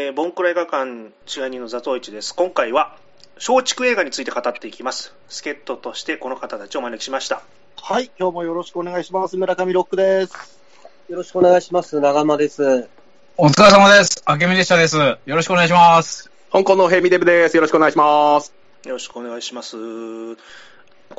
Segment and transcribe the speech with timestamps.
[0.00, 2.32] えー、ボンクラ映画館支配人のザトウイチです。
[2.32, 2.96] 今回は、
[3.34, 5.12] 松竹映画について語っていきます。
[5.28, 7.42] 助っ人としてこの方たちをお招きしました。
[7.74, 9.36] はい、今日もよろしくお願いします。
[9.36, 10.60] 村上ロックです。
[11.08, 11.98] よろしくお願いします。
[11.98, 12.88] 長間です。
[13.36, 14.22] お疲れ様です。
[14.28, 14.96] 明美でしたです。
[14.96, 16.30] よろしくお願いします。
[16.52, 17.56] 香港のヘミデブです。
[17.56, 18.54] よろしくお願いします。
[18.84, 19.76] よろしくお願いします。
[19.76, 20.36] 今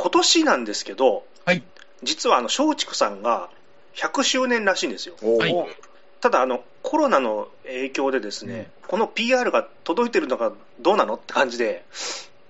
[0.09, 1.63] 年なんですけど、はい。
[2.01, 3.49] 実はあの松竹さんが
[3.95, 5.15] 100周年らしいんですよ。
[5.21, 5.53] はい
[6.21, 11.85] ただあの、コロナの影響でですね、この PR が届いてるのかどうなのって感じで、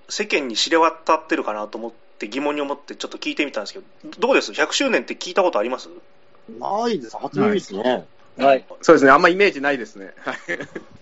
[0.08, 3.84] 世間に知れ渡ってるかなと思って疑問に思ってちょっと聞いてみたんですけど、
[4.18, 5.88] どうです ?100 周年って聞いたことあります？
[6.58, 7.16] ないです。
[7.16, 8.06] 初耳ですね。
[8.38, 8.64] はい。
[8.82, 9.10] そうですね。
[9.12, 10.14] あんまイメージないですね。
[10.24, 10.36] はい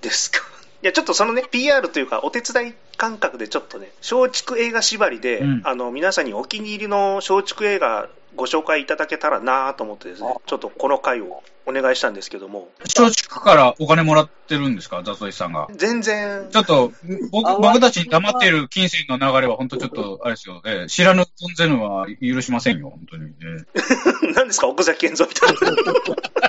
[0.03, 0.41] ですか。
[0.83, 15.03] いや、ちょっとそのね、PR というか、お手伝い感覚でちょっとね、松竹映画縛りで、うんあの、皆さんにお気に入りの松竹映画ご紹介いただけたらなと思ってですね、ちょっとこの回をお願いしたんですけども、松竹からお金もらってるんですか？
[15.05, 15.69] ザトイさんが。
[15.75, 16.49] 全然。
[16.51, 16.93] ち、ょっと、
[17.31, 23.33] 僕あ僕たちに黙っている金銭の流れは本当ちょっと、あれですよ、えー知らぬ存ぜぬは許しませんよ、本当に。
[23.43, 26.48] えー 何ですか、奥崎健三みたいな。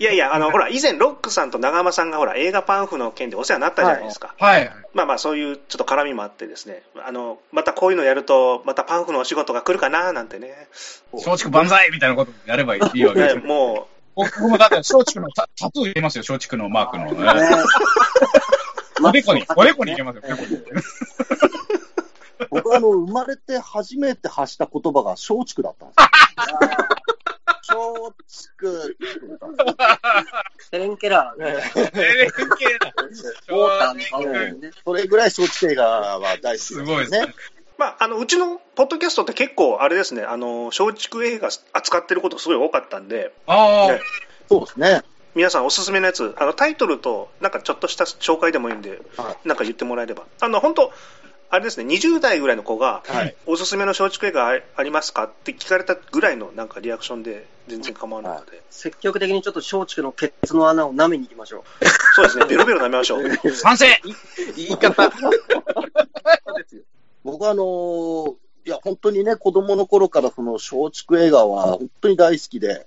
[0.00, 4.34] いやいや、あの、ほら、以前、ロックさんと長間さんが、ほら、映画パンフの件でお世話になったじゃないですか。
[4.38, 4.72] はい。
[4.94, 10.68] まあまあ、そういうちょっと絡みもあってですね、あの、またこういうのやると、またパンフのお仕事が来るかななんてね。
[11.12, 13.36] 松竹万歳みたいなことやればいいいいわけです。
[13.36, 17.08] も僕もだって松竹のタタトゥー入れますよ、松竹のマークの。
[17.08, 17.10] え
[19.04, 20.62] ーおでこに、おでこに入れますよ、おでこに。
[22.50, 26.60] 僕あの、生まれて初めて発した言葉が松竹だったんですよ。
[27.70, 28.66] 松竹。
[30.70, 31.42] セレンケラー。
[31.42, 32.92] えー変形だ
[33.48, 34.72] ウォーターの。
[34.84, 35.84] それぐらい松竹映画
[36.18, 37.34] は大好きですすごいですね。
[37.78, 44.00] まあ、あのうちのポッドキャストって結構、あれですね、あの松竹映画扱ってることすごい多かったんで、ああね、
[44.50, 45.02] そうですね。
[45.34, 50.92] 皆さんおすすめのやつ、あのタイトルと、なんかちょっとした紹介でもいいんで、はなんか言ってもらえれば、あの本当、
[51.52, 61.64] あれですね、20代ぐらいの子が、はいおすすめの松竹映画あありますかって聞かれたぐらいのなんかリアクションで全然構わないので、積極的にちょっと松竹のケツの穴を舐めに行きましょ
[62.14, 63.28] そうですね、ベロベロ舐めましょう。
[63.52, 63.86] 賛成
[64.56, 65.12] 言い方。
[67.24, 68.34] 僕はあのー
[68.66, 72.86] いや、本当にね、子供の頃からその松竹映画は本当に大好きで、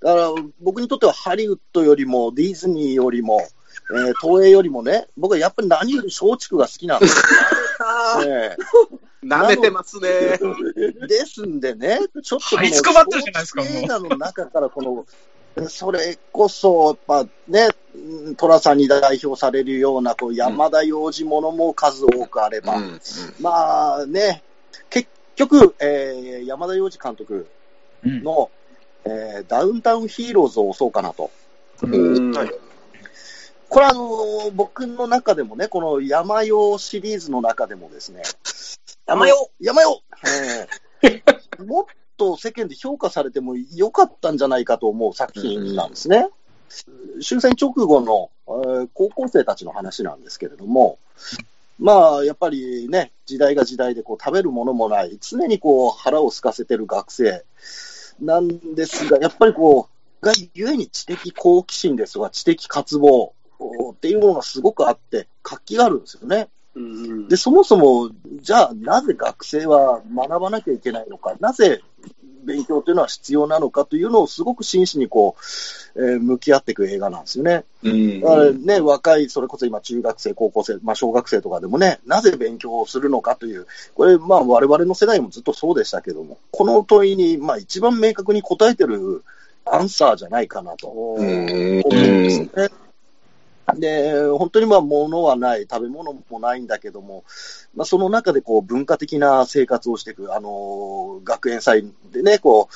[0.00, 0.30] だから
[0.60, 3.46] 僕にとってはハリウッドよりもディズニーよりも、
[3.92, 7.24] えー東映よりもね、僕はやっぱり何より松竹が好きなんですよ。
[8.26, 8.56] ね
[9.24, 10.08] 舐めてますね。
[11.08, 15.06] ですんでね、ちょっとこのはいつくばってるじゃないですか映画の中からこ
[15.56, 23.00] の、それこそ、やっぱね、うん寅さんに代表されるようなこう山田洋次ものも数多くあれば、うん
[23.40, 24.42] まあね、
[24.90, 27.46] 結局、えー山田洋次監督
[28.04, 28.22] うん。
[28.22, 28.50] の、
[29.04, 31.30] えーダウンタウンヒーローズを押そうかなと。
[31.82, 32.32] うん。
[32.32, 32.50] はい
[33.68, 38.22] これはあのー僕の中でもね、この山用シリーズの中でもですね、
[39.06, 40.02] 山用山用、
[41.02, 41.84] えーもっ
[42.16, 46.28] と世間で評価されてもよかったんじゃないかと思う作品なんですね。
[47.22, 50.98] 終戦直後の、えー高校生たちの話なんですけれども、
[51.78, 57.44] まあ、やっぱりね、時代が時代でこう食べるものもない、常にこう腹を空かせてる学生。
[58.20, 59.88] なんですが、やっぱりこ
[60.22, 63.34] う、がゆえに知的好奇心ですとか知的渇望
[63.92, 66.48] っていうものがすごくあって、活気があるんですよね。
[66.74, 66.80] う。
[66.80, 68.10] うんで、そもそも、
[68.40, 71.82] じゃあなぜ学生は学ばなきゃいけないのか、なぜ
[72.44, 75.42] 勉強というのは必要なのかというのをすごく真摯にこう、
[75.96, 77.64] えー向き合っていく映画なんですよね。
[77.82, 89.24] うんだからね、若い、それこそ今中学生、高校生、まあ小学生とかでもね、なぜ勉強をするのかという、これまあ我々の世代もずっとそうでしたけども、この問いにまあ一番明確に答えてる
[89.64, 92.83] アンサーじゃないかなと思うんですよね。
[93.76, 97.24] で、本当にまあ物はない、食べ物もないんだけども、
[97.74, 102.74] まあ、その中でこう文化的な生活をしていく、あのー学園祭でね、こう、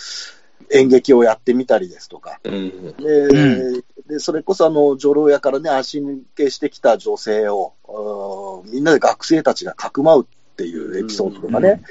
[0.77, 2.97] 演劇をやってみたりですとか、うん。
[2.97, 3.27] で、
[3.77, 7.75] うでそれこそあの、女郎屋からね、足抜けしてきた女性を、
[8.67, 11.83] みんなで学生たちがかくまうっていうエピソードとかね。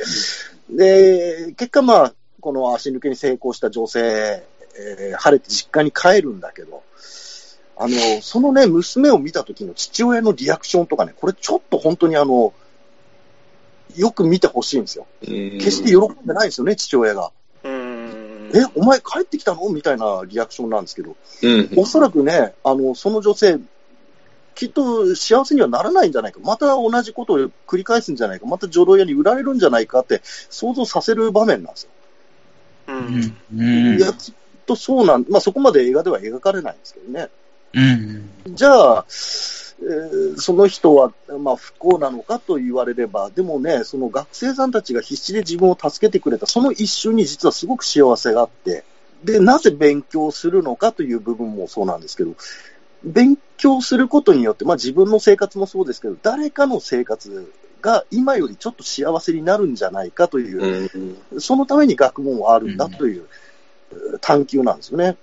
[0.69, 4.43] で、結果まあ、この足抜けに成功した女性、
[4.79, 6.83] えー晴れて実家に帰るんだけど、
[7.79, 12.53] あの、そのね、娘を見た時の父親のリアクションとかね、これちょっと本当にあの、
[13.95, 15.07] よく見てほしいんですよ。
[15.21, 17.31] 決して喜んでないんですよね、父親が。
[17.63, 19.69] え、お前帰ってきたの？
[19.69, 23.59] みたいなリアクションなんですけど、うんおそらくね、あの、その女性、
[24.56, 26.39] きっと幸せにはならないんじゃないか。
[26.41, 27.38] また同じことを
[27.68, 28.45] 繰り返すんじゃないか。
[28.47, 31.89] また女郎屋に売られるんじゃないかって想像させる場面なんですよ。
[32.88, 33.63] うんう
[33.95, 33.97] ん。
[33.97, 34.35] いや、きっ
[34.65, 37.29] とそうなん、まあそこまで映画では描かれないんですけどね。
[37.73, 38.29] うん。
[38.55, 39.05] じゃあ、
[39.79, 48.83] えーその人は、まあ、不幸なのかと言われれば、でもね、その学生さんたちが必死で自分を助けてくれた、その一瞬に実はすごく幸せがあって、
[49.23, 52.35] で、なぜ勉強するのかという部分もそうなんですけど、
[53.03, 60.89] 勉強することによって、まあ自分の生活もそうですけど、誰かの生活が今よりちょっと幸せになるんじゃないかという、
[61.33, 63.27] うんそのために学問はあるんだという、
[64.21, 65.17] 探求なんですよね。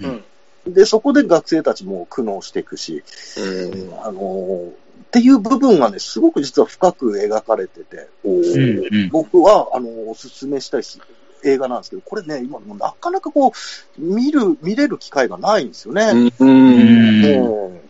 [0.00, 0.24] うん。
[0.66, 3.02] で、そこで学生たちも苦悩していくし、
[3.36, 8.34] うんあのーっていう部分がね、すごく実は深く描かれてて、うん。
[8.38, 9.08] うん。
[9.10, 11.02] 僕は、あのーおすすめしたいし
[11.44, 16.32] 映画なんですけど、これね、今なかなかこう、見る、見れる機会がないんですよね。
[16.38, 17.80] うんう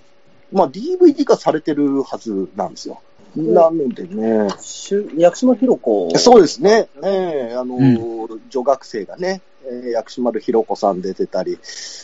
[0.52, 3.00] まあ、DVD 化されてるはずなんですよ。
[3.36, 6.10] なのでね、しゅ薬師丸ひろ子。
[6.18, 6.88] そうですね。
[7.02, 9.51] ええあのー女学生がね、えー
[9.93, 11.59] 薬師丸ひろ子さん出てたり、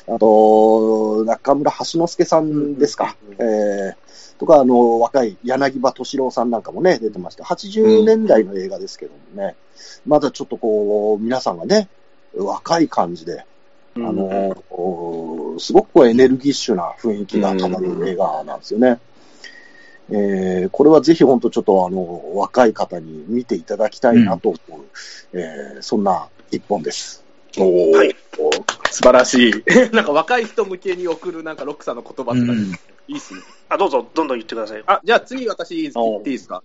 [0.09, 3.17] あと、中村橋之助さんですか。
[3.39, 3.95] えー
[4.39, 9.57] とか、あの、若い柳葉敏郎さんなんかもね、出てまして、80年代の映画ですけどもね、
[10.07, 11.89] まだちょっとこう、皆さんがね、
[12.37, 13.45] 若い感じで、
[13.97, 19.01] あのーすごくこうエネルギッシュな雰囲気が漂う映画なんですよね。
[20.11, 24.85] えーこれはぜひ本当ちょっとあの、若い方に見ていただきたいなと思う、
[25.33, 27.28] えーそんな一本です。
[27.63, 28.17] おーはい
[28.91, 29.53] 素晴らしい。
[29.95, 32.73] なんか若い人向けに送るなんかロックさんの言葉とか、うん
[33.09, 33.41] いいっすね。
[33.69, 34.83] あ、どうぞ、どんどん言ってください。
[34.87, 36.63] あ、じゃあ次私言っていいですか？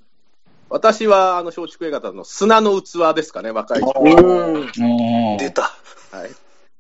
[0.70, 3.94] 私は、あの、松竹映画の砂の器ですかね、若い人。
[5.38, 5.62] 出た。
[6.12, 6.32] はい。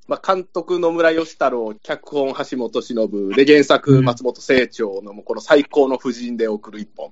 [0.07, 7.11] まあ、監督野村義太郎、脚本橋本忍、で、原作松本清張の、もうこの最高の夫人で送る一本。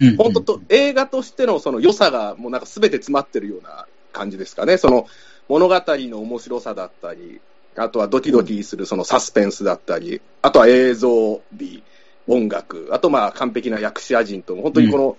[0.00, 4.76] うん本当と、映画としてのその良さがもうなんか全て詰まってるような感じですかね。
[4.76, 5.06] その
[5.48, 7.40] 物語の面白さだったり、
[7.76, 11.82] あとはドキドキするそのサスペンスだったり、あとは映像美、
[12.26, 15.16] 音楽、あとまあ完璧な役者陣と、本当にこの、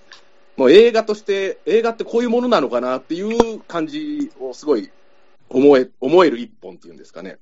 [0.57, 4.91] もう映画として、映画ってこういうものなのかなっていう感じをすごい
[5.49, 7.37] 思え、思える一本っていうんですかね。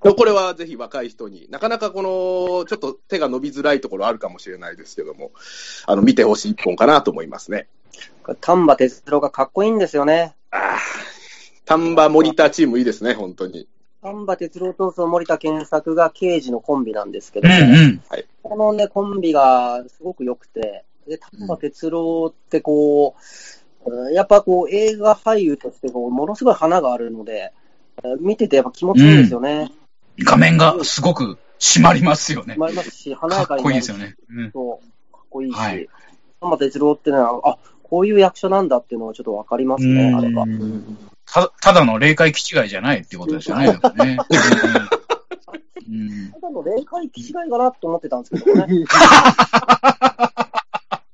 [0.00, 5.30] これはぜひ若い人に、なかなかこの、ちょっと手が伸びづらいところあるかもしれないですけども、
[5.86, 7.68] あの、見てほしい一本かなと思いますね。
[8.40, 10.34] 丹波哲郎がかっこいいんですよね。
[10.52, 10.78] ああ、
[11.64, 13.66] 丹波モニターチームいいですね、本当に。
[14.02, 18.02] 丹波哲郎とその森田健作が刑事のコンビなんですけうども、んうん。
[18.42, 23.22] このね、コンビがすごく良くて、で、丹波哲郎ってこう、うん
[24.14, 27.52] やっぱこう映画俳優としてこうものすごい花があるので、
[28.04, 29.72] うん見ててやっぱ気持ちいいんですよね。
[30.20, 32.54] 画面がすごく締まりますよね。
[32.56, 34.14] まいますし、華かっやかになるこいいですよね。
[34.30, 34.50] うん。
[34.52, 35.88] そう、かっこいいし、はい
[36.40, 37.58] 丹波哲郎ってのは、あ、
[37.92, 40.46] こういう役者なんだっていうのはちょっとわかりますね、あれが。
[41.26, 43.78] たただの霊界気違いじゃないっていうことですよね。
[43.84, 44.06] ただ
[46.50, 48.80] の霊界気違いかなと思ってたんですけどね。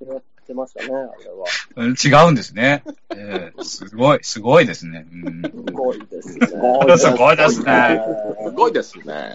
[0.07, 1.47] やってましたね、あれは。
[1.75, 2.85] うん違うんですね。
[3.11, 5.05] えーすごい、すごいですね。
[5.13, 6.47] うんすごいですね。
[6.47, 8.01] すごいですね
[8.45, 9.33] すごいですね。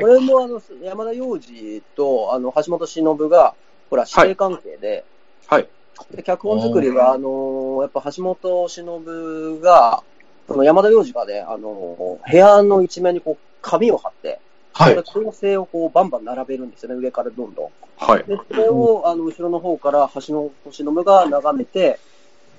[0.00, 0.06] こ。
[0.08, 3.54] れもあの山田洋次とあの橋本忍が、
[3.90, 5.04] ほら、師弟関係で、はい。
[6.14, 10.02] で脚本作りは、あのやっぱ橋本忍が、
[10.46, 14.38] その山田洋次がね、あの部屋の一面にこう紙を貼って、
[14.72, 14.94] はい。
[14.94, 17.68] で構成をこうバンバン並べるんですよね、上からどんどん。
[17.96, 18.24] はい。
[18.24, 21.98] で、それを、あの、後ろの方から橋本忍が眺めて、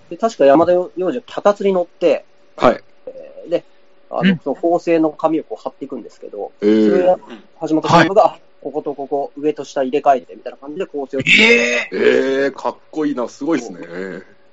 [0.09, 2.25] で、確か山田洋次は脚立に乗って、
[2.57, 2.83] はい。
[3.07, 3.63] えーで、
[4.09, 7.19] あうんの、その構成の紙をこう貼っていくんですけど、えそれーを
[7.67, 13.79] 橋本忍が、あこことここ、上と下入れ替えてみたいな感じで構成を作って、えええー、かっこいいな、すごいですね。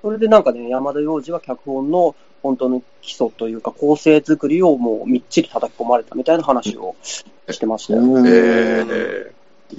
[0.02, 7.24] それでなんかね、山田洋次は脚本の本当の基礎というか構成作りをもうみっちり叩き込まれたみたいな話をし
[7.58, 8.00] てましたよ。
[8.00, 9.32] うんえー、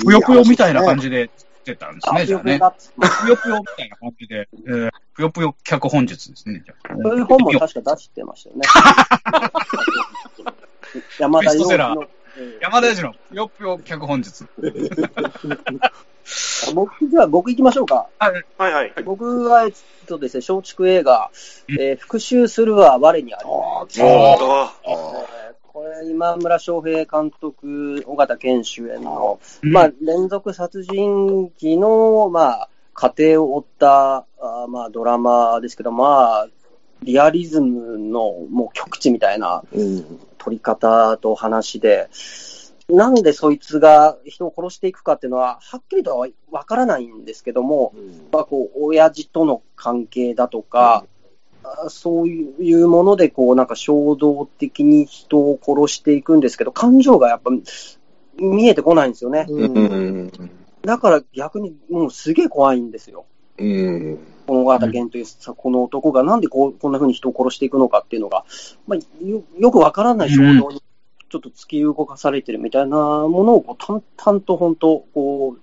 [0.03, 2.59] ぷよぷよみたいな感じで作ってたんですあ、ね、じゃあね。
[3.23, 6.61] ぷよぷよみたいな感じで、えーぷよぷよ脚本術ですね。
[6.65, 8.63] じゃあそういう本も確か出してましたよね。
[11.19, 12.07] 山田洋次の。
[12.37, 14.45] うん山田洋次のぷよぷよ脚本術。
[16.73, 18.07] 僕、じゃあ僕行きましょうか。
[18.57, 18.93] はいはい。
[19.03, 19.73] 僕は、えっ
[20.07, 21.29] とですね、松竹映画、
[21.69, 23.43] うんえー復讐するは我にあり。
[23.45, 23.85] ああ
[24.83, 36.47] えーこれ、今村翔平監督、尾形健主演の、まあ、連続殺人鬼の、まあ、過程を追った、あーまあ、ドラマですけど、まあ、
[37.05, 42.07] リアリズムのもう極致みたいなうん撮り方と話で、
[42.87, 47.93] なんでそいつが人を殺していくかっていうのは、はっきりとはわからないんですけども、
[48.31, 51.03] まあ、こう、親父との関係だとか、
[51.89, 57.49] そういうもので、こう、なんか衝動的に人を殺していくんですけど、感情がやっぱ
[58.37, 59.47] 見えてこないんですよね。
[59.49, 60.31] ううんん。
[60.83, 63.25] だから逆にもうすげえ怖いんですよ。
[63.57, 64.19] うん。
[64.45, 68.45] この尾形健というさ、この男がなんでこうこんな風に人を殺していくのかっていうのが、
[68.87, 70.81] まあ、よよくわからない衝動に
[71.29, 75.59] ちょっと突き動かされてるみたいなものをこう淡々と本当、こう、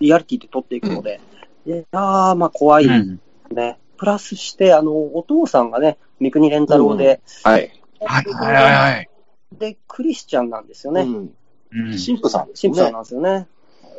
[0.00, 1.20] リアリティで取っていくので、
[1.66, 3.20] いやー、まあ怖いうん。
[3.54, 3.78] ね。
[3.96, 7.70] プラスして、あの、お父さんがね、三國連太郎で、はい。
[8.00, 9.08] はいはいはいはい。
[9.52, 11.02] で、クリスチャンなんですよね。
[11.02, 11.34] うん
[11.72, 11.90] うん。
[11.90, 12.92] 神父さん神父さん。
[12.92, 13.46] なんですよね。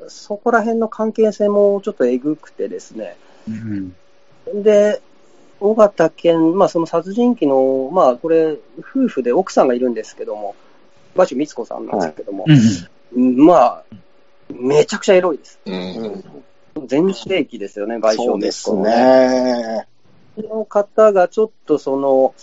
[0.10, 3.16] そこら辺の関係性もちょっとえぐくてですね。
[3.48, 3.96] うん
[4.54, 5.02] で、
[5.60, 10.56] 尾形健、まあその殺人鬼の、まあこれ、夫婦で奥さんがいるんですけども、
[11.16, 12.46] 馬主光子さんなんですけども、
[13.16, 13.84] うんまあ、
[14.50, 15.60] めちゃくちゃエロいです。
[15.66, 16.24] うん。
[16.88, 18.74] 全盛期ですよね、外傷そうです。
[18.74, 19.88] ね。
[20.36, 22.34] この方がちょっとその、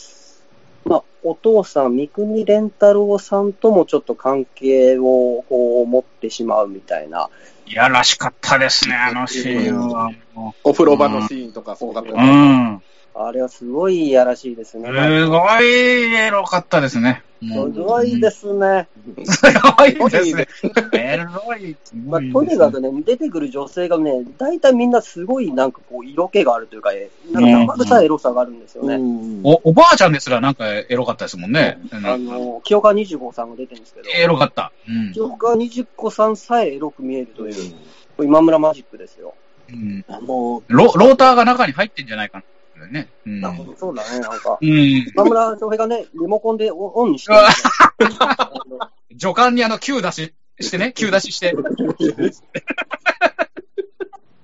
[0.85, 7.29] まあ、お父さん、三國連太郎さんともちょっと関係をこう持ってしまうみたいな、
[7.67, 10.11] いやらしかったですね、あのシーンは。
[10.35, 12.31] もお風呂場のシーンとかすごかったうですね。
[12.31, 12.83] うん。
[13.15, 14.89] あれはすごいいやらしいですね。
[14.89, 17.23] すごいエロかったですね。
[17.43, 18.89] すごいですね。
[19.25, 20.47] すごいですね。
[20.93, 21.77] エロい。
[21.83, 28.97] すまあ、とにかくね、出てくる女性がね、大体みんなすごいなんかこう、色気があるというか、えなんか生臭いエロさがあるんですよね。
[28.97, 31.79] うんお、おばあちゃんですらなんかエロかったですもんね。
[31.93, 34.71] あの、清川25さんが出てるんですけど、エロかった。
[34.87, 35.13] うん。
[35.13, 37.75] 清川25さんさえエロく見えるという、
[38.23, 39.35] 今村マジックですよ。
[39.71, 42.45] うんあの、ロローターが中に入ってんじゃないかな。
[42.87, 43.09] ね。
[43.27, 43.45] うん。
[43.45, 44.59] あそうだね、なんか。
[44.61, 44.69] うん。
[44.69, 47.33] 今村翔平がね、リモコンでオオンにして
[49.19, 51.55] 助監にあの、Q 出ししてね、Q 出しして、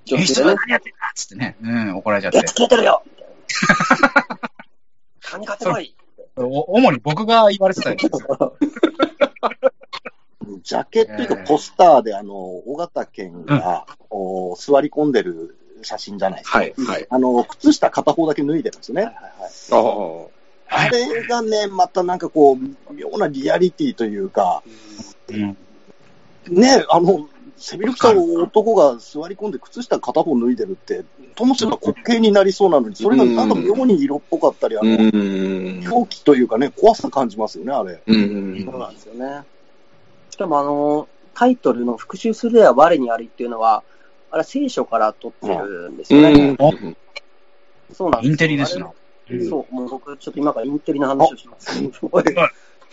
[0.05, 2.55] 女演出性でね、は何やってんだっつってね、うん、怒られちゃってやつ。
[2.55, 3.29] 消えてるよみたい
[4.01, 4.51] な
[5.21, 5.97] カニ買ってこい
[6.37, 8.57] お主に僕が言われてたんですよ。
[10.63, 16.59] ジャケットというかえーポスターで、あの、尾形健が、お座り込んでる写真じゃないですか。
[16.59, 17.07] はい、はい。
[17.09, 19.05] あの、靴下片方だけ脱いでるんですよね。
[19.05, 19.17] あ
[19.73, 20.37] あ。
[20.69, 24.63] あれがね、またなんかこう、妙なリアリティというか、
[25.29, 25.57] うん。
[26.49, 31.05] ね、あの、背広着た男が座り込んで靴下片方脱いでるって、
[31.35, 35.83] ともすれば滑稽になりそうなのに、それがなんか妙に色っぽかったり、あうの、ん。
[35.83, 38.01] 狂気というかね、怖さ感じますよね、あれ。
[38.07, 38.65] うん。
[38.65, 39.45] そうなんですよね。
[40.31, 43.83] しかもあの、タイトルの復讐するや我にありっていうのは、
[44.37, 46.57] あれ聖書から取ってるんですよね。
[46.59, 46.97] うん。
[47.93, 48.93] そうなんですよインテリですな。
[49.49, 51.71] そう、もう僕ちょっと今からインテリな話をします。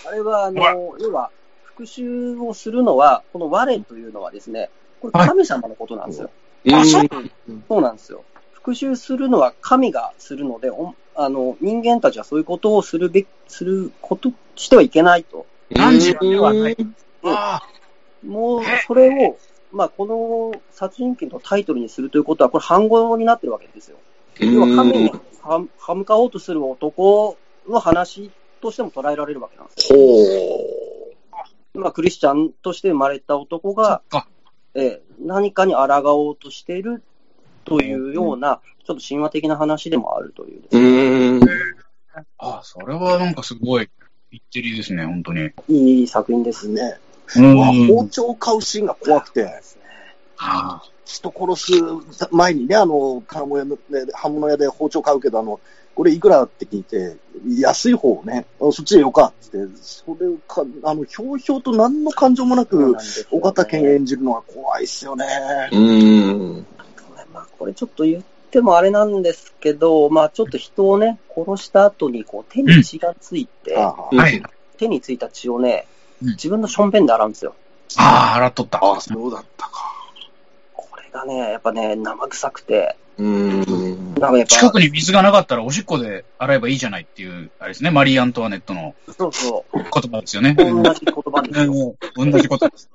[0.08, 0.62] あれは、あの、
[1.00, 1.30] 要は、
[1.64, 4.70] 復讐をするのは、この我というのはですね、
[5.02, 6.30] これ神様のことなんですよ。
[6.72, 7.08] あそう
[7.68, 8.24] そうなんですよ。
[8.54, 15.46] 復讐するのは神がするので、おあの人間たちはそういうことをするべき、することしてはいけないと。
[15.72, 16.78] 何時ではない。
[17.24, 17.62] あ
[18.26, 19.38] もう、それを、
[19.74, 23.98] まあ、この殺人鬼のタイトルにするということは、これ反語になってるわけですよ。
[24.40, 25.10] 要は神に
[25.42, 27.38] は歯向かおうとする男
[27.68, 30.00] の話としても捉えられるわけなんですよ。
[31.74, 34.02] ほまあ、クリスチャンとして生まれた男が。
[34.76, 37.04] えー何かに抗おうとしている
[37.64, 40.82] というような、ちょっと神話的な話でもあるというですう。
[40.82, 41.42] ね、うん。
[42.38, 43.90] あ、それはなんかすごい、
[44.32, 45.52] インテリですね、本当に。
[45.70, 46.68] いい作品です。
[46.68, 46.98] ね。
[47.38, 49.50] うんわ包丁買うシーンが怖くて、
[50.38, 51.72] あ人殺す
[52.32, 55.60] 前にね、あの、刃物屋で刃物屋で包丁買うけど、あの、
[55.96, 57.18] これいくらって聞いて、
[57.60, 62.96] 安い方をね、あそっちでよかって言って、それをか、あの、ひょうひょうと何の感情もなく、
[63.32, 65.26] 尾形健演じるのが怖いっすよね。
[65.72, 66.66] うん。
[67.32, 74.16] まあ、これちょっと言ってもあれなんですけど、まあ、ちょっと人をね、殺した後にこう手に血がついて、ああ。
[74.16, 74.42] はい。
[74.78, 75.86] 手についた血をね、
[76.24, 77.56] うん自分のションペンで洗うんですよ。
[77.98, 78.80] ああ、洗っとった。
[78.80, 79.72] ああ、そうだったか。
[80.74, 84.14] これがね、やっぱね、生臭くて、うん。
[84.16, 90.56] なんかやっぱ、近くに水がなかったらおしっこで洗えばいいじゃないっていう、あれですね、マリー・アントワネットのそうそう、言葉ですよね。
[90.56, 91.96] 同じ言葉ですよ。
[92.16, 92.90] うん同じことです。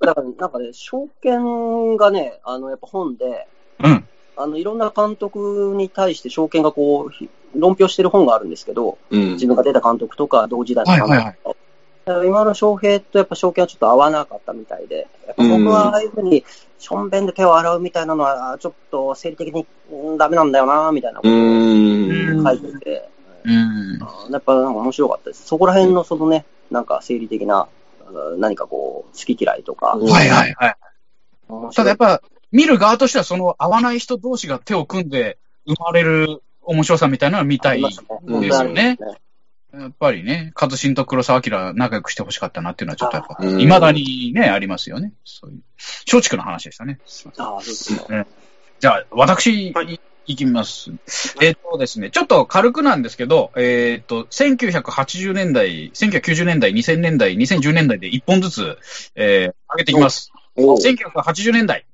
[0.00, 3.48] だから、なんかね、証券がね、あの、やっぱ本で、
[3.82, 4.04] うん。
[4.36, 9.46] あの、いろんな監督に対して証券がこう、ひ論評してる本があるんですけど、うん自。
[9.46, 11.63] 分が出た監督とか、同時代の監督はいはいはいだから
[12.06, 16.44] 今の翔平とやっぱ証券はちょっと合わなかったみたいで、やっぱ僕はああいうふうに、
[16.78, 22.44] しょんべんで手を洗うみたいなのは、ちょっと生理的にうんダメなんだよな、みたいなことをうん。
[22.44, 23.08] 書いてて、
[23.44, 23.98] うん。
[24.30, 25.46] やっぱなんか面白かったです。
[25.46, 27.68] そこら辺のそのね、なんか生理的な、
[28.06, 31.74] うん何かこう、好き嫌いとか、うんはいはいはい。
[31.74, 32.20] ただやっぱ、
[32.52, 38.96] 見る側としてはその合わない人同士が手を組んで生まれる面白さみたいなのを見たいですうんよね。
[39.00, 39.14] うん
[39.78, 45.12] やっぱりね、カズシンと黒沢明仲良くしてほしかったなっていうのはちょっとやっぱ、うん未だにね、ありますよね。
[45.24, 45.62] そういう。
[46.10, 47.00] 松竹の話でしたね。
[47.06, 48.26] すいませんああ、そうですね。
[48.80, 50.90] じゃあ、私、はいいきます。
[51.42, 58.78] えっ、とですね、ちょっと軽くなんですけど、えっ、と、1980年代、1990年代、2000年代、2010年代で1本ずつ、
[59.14, 60.32] えー、上げていきます。
[60.56, 61.84] おう1980年代、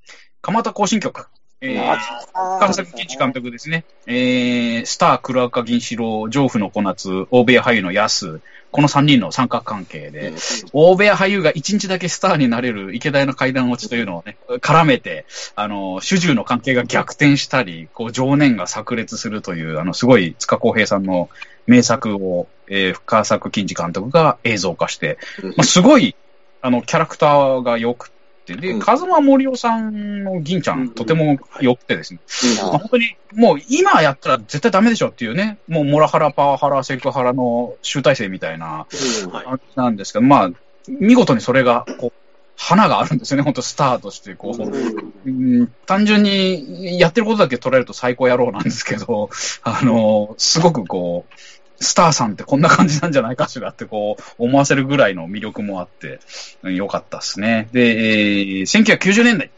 [0.43, 1.27] 蒲田行進曲。
[1.62, 1.99] えー、
[2.33, 3.85] 川崎健一監督ですね。
[4.07, 8.40] えー、スター、黒赤銀四郎、上府の小夏、大部屋俳優の安、
[8.71, 10.33] この3人の三角関係で、
[10.73, 21.29] 大部屋俳優が1日だけスターになれる池田屋の階段落ちというのをね、絡めて、あの、主従の関係が逆転したり、こう、情念が炸裂するという、あの、すごい塚公平さんの
[21.67, 26.14] 名作を、えー、深作金次監督が映像化して、まあ、すごい、
[26.62, 28.20] あの、キャラクターが良くて、
[28.57, 28.78] で、うん。
[28.80, 30.83] 風間森夫さんの銀ちゃうん。
[30.85, 32.21] ん、とても良くてですね、
[32.61, 38.87] 本当に、もう今やったら絶対ダメでしょっていうね、もうモラハラ、パワハラ、セクハラの集大成みたいな
[39.76, 40.50] なんですけど、まあ、
[40.88, 42.12] 見事にそれが、こう、
[42.57, 45.73] 花があるんですよね、本当スターとして、こう、うん。
[45.87, 49.30] 単純にやってることだけ捉えると最高野郎なんですけど、
[49.62, 51.35] あの、すごくこう、
[51.81, 56.21] スターさんってこんな感じなんじゃないかしらってこう思わせるぐらいの魅力もあって、
[56.63, 57.69] うん良かったですね。
[57.73, 59.51] で、えー1990年代、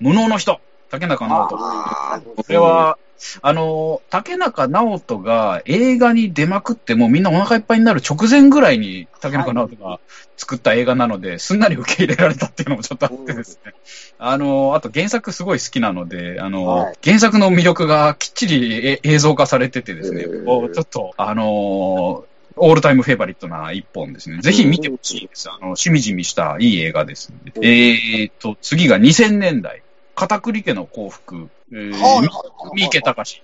[0.00, 0.60] 無能の人、
[0.90, 1.56] 竹中直人。
[1.56, 2.98] これは、
[3.42, 10.00] あの、竹中直人が映画に出まくって、もうみんなお腹いっぱいになる直前ぐらいに竹中直人が
[10.36, 13.74] 作った映画なので、すんなり受け入れられたっていうのもちょっとあってですね。
[14.18, 22.24] あの、あと原作すごい好きなので、あの、はい原作の魅力がきっちりえ映像化されててですね、ちょっと、あの
[22.60, 24.40] オールタイムフェイバリットな一本ですね。
[24.40, 25.48] ぜひ見てほしいです。
[25.50, 27.52] あの、しみじみしたいい映画ですので。
[27.56, 29.82] うんえーと、次が2000年代。
[30.18, 31.48] 片栗家の幸福。
[31.70, 31.92] えー
[32.74, 33.42] 三池隆。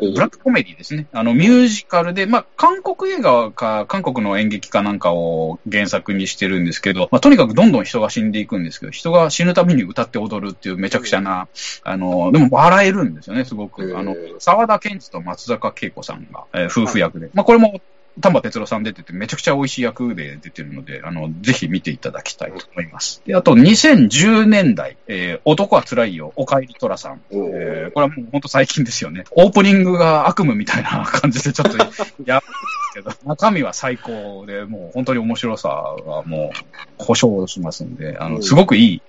[0.00, 1.06] いブラックコメディですね。
[1.12, 11.46] あの、ミュージカルで、まあ、韓国映画か、韓国の演劇かなんかを原作にしてるんですけど、まあ、とにかくどんどん人が死んでいくんですけど、人が死ぬたびに歌って踊るっていうめちゃくちゃな、
[11.84, 13.82] あの、でも笑えるんですよね、すごへく。
[13.82, 17.30] ーあの、沢田健二と松坂慶子さんが、えー夫婦役で。
[17.34, 17.80] まあ、これも、
[18.20, 23.22] 丹波哲郎さん出てて、めちゃくちゃ美味しい役で出てるので、あの、ぜひ見ていただきたいと思います。
[23.26, 27.20] で、あと、2010年代、えー男は辛いよ、おかえりとらさん。
[27.30, 29.24] えーこれはもう本当最近ですよね。
[29.32, 36.52] オープニングが悪夢みたいな感じでちょっと やばいんですけど、中身は最高で、もう本当に面白さはも
[36.98, 39.02] う保証しますんで、あの、うんすごくいい。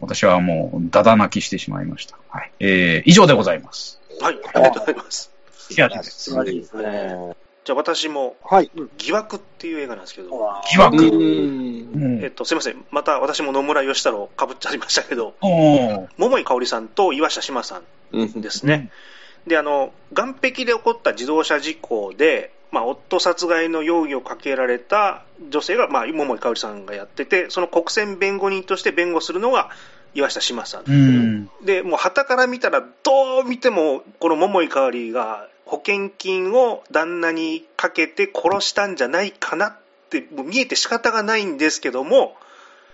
[0.00, 2.18] 私はもう、だだ泣きしてしまいました。
[2.28, 2.52] はい。
[2.60, 4.00] えー、以上でございます。
[4.20, 5.30] はい、ありがとうございます。
[5.68, 6.10] ヒアリです。
[6.10, 7.41] 素晴らしいですね。
[7.64, 8.70] じゃあ私も、はい。
[8.98, 10.28] 疑惑っていう映画なんですけど、
[10.72, 10.96] 疑惑。
[10.96, 12.84] うんうんえっと、すいません。
[12.90, 15.34] また私も野村義太郎かぶっちゃいましたけど、
[16.16, 18.90] 桃井かおりさんと岩下志麻さんうんですね。
[19.46, 29.70] で、あの、岸壁で起こった自動車事故で、まあ、夫殺害の容疑をかけられた女性が、まあ、桃井かおりさんがやってて、その国選弁護人として弁護するのが
[30.14, 30.84] 岩下志麻さん。
[30.86, 31.50] うん。
[31.64, 39.76] で、もう、旗から見たら、どう見ても、この桃井かおりが保険金を旦那にかけて殺したんじゃないかなっ
[40.10, 42.36] て、もう見えて仕方がないんですけども、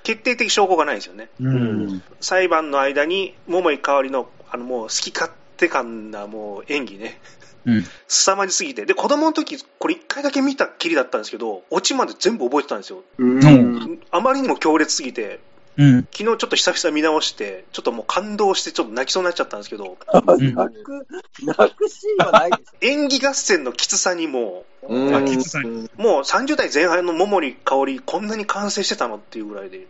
[0.04, 1.28] 決定的証拠がないんですよね。
[1.40, 2.02] うん。
[2.20, 7.20] 裁判の間に桃井かおりのあのもう好き勝手感なもう演技ね、
[7.66, 7.84] うん。
[8.06, 15.40] 凄まじすぎて、で子供の時これ1回だけ見たきりだったんですけど、オチまで全部覚えてたんですよ、うんあまりにも強烈すぎて、
[15.78, 16.08] うん。
[16.12, 21.06] 昨日ちょっと久々見直して、ちょっともう感動して、ちょっと泣きそうになっちゃったんですけど、泣く、
[21.42, 22.74] 泣くシーンはないです。
[22.80, 25.68] 演技合戦のきつさにもうんあきつさう、
[26.00, 29.86] もう30代前半の桃井かおり、こんなに完成してたのっていうぐらいで、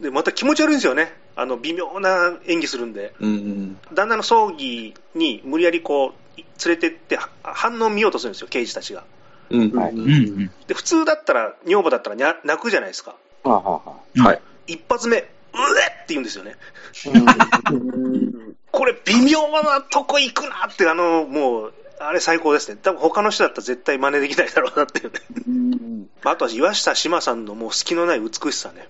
[0.00, 3.12] でまた気持ち悪いんですよね、あの微妙な演技するんで。
[3.20, 9.04] うん旦那の葬儀に無理やりこうい連れてっては反応見ようとするんですよ、刑事たちが。
[10.74, 13.14] 普通だったら、女房だったら泣くじゃないですか。
[13.42, 13.82] はあは
[14.16, 14.40] あははい。
[14.66, 16.56] 一発目、うえって言うんですよね。
[17.24, 17.72] あ
[18.70, 22.78] これ、微妙なとこ行くなって、あのもう、あれ最高ですね。
[22.82, 26.06] 多分他の人だったら絶対真似できないだろうなっていうね。
[26.22, 28.88] まああとは岩下志麻さんのもう隙のない美しさね。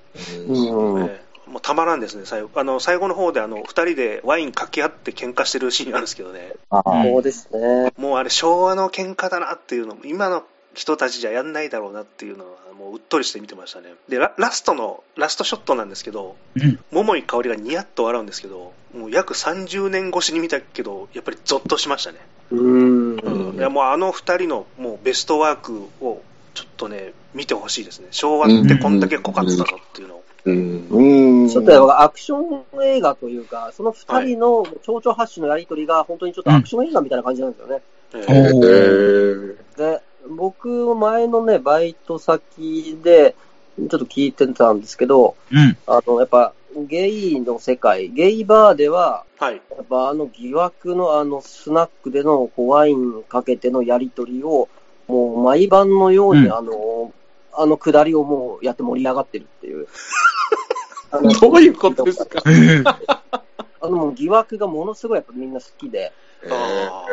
[1.46, 6.54] もうたまらんですね、最後あの最後の方であの2人でワインかけ合って喧嘩してるシーンがあるんですけどね。
[6.70, 7.92] ああそうですね。
[7.98, 16.78] もうあれ昭和の喧嘩だなっていうのも今の人たちじゃやんないだろうなっていうのはもううっとりして見てましたねでララストのラストショットなんですけどうん。
[16.90, 22.18] 桃井かおりがニヤッと笑うんですけどもう約30年越しに見たけどやっぱりゾッとしましたね、
[22.50, 23.54] うん。
[23.56, 26.22] いやもうあの2人のもうベストワークを
[26.54, 30.88] ちょっとね見てほしいですね昭和ってこんだけ濃かったぞっていうのをうん。
[30.90, 31.48] うん。
[31.48, 37.82] ちょっとやっぱアクション映画というか、その二人の蝶々発信のやりとりが本当にちょっとアクション映画みたいな感じなんですよね。
[38.14, 43.34] えおーーで、僕、前のね、バイト先で、
[43.78, 45.76] ちょっと聞いてたんですけど、うん。
[45.86, 49.60] あの、やっぱ、ゲイの世界、ゲイバーでは、はい。
[49.76, 54.68] やっぱあの疑惑のあのスナックでのこうワインかけてのやりとりを、
[55.06, 57.12] もう毎晩のように、うんあの、
[57.52, 59.86] あの下りをもうやって盛り上がってるっていう。
[61.12, 62.42] あのどういうことですか？
[62.46, 62.50] え
[62.82, 62.84] ー
[63.80, 66.10] あのもう疑惑がものすごいやっぱみんな好きで、
[66.50, 67.06] あ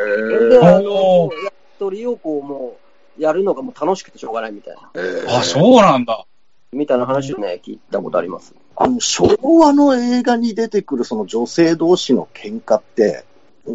[0.48, 2.81] で、あおの、ーやりとりをこうもう、
[3.18, 4.90] やるのがもう楽しくてしょうがないみたいな、
[5.38, 6.26] あ、そうなんだ。
[6.72, 8.54] みたいな話をね、聞いたことあります。
[8.76, 13.24] あの、昭和の映画に出てくるその女性同士の喧嘩って、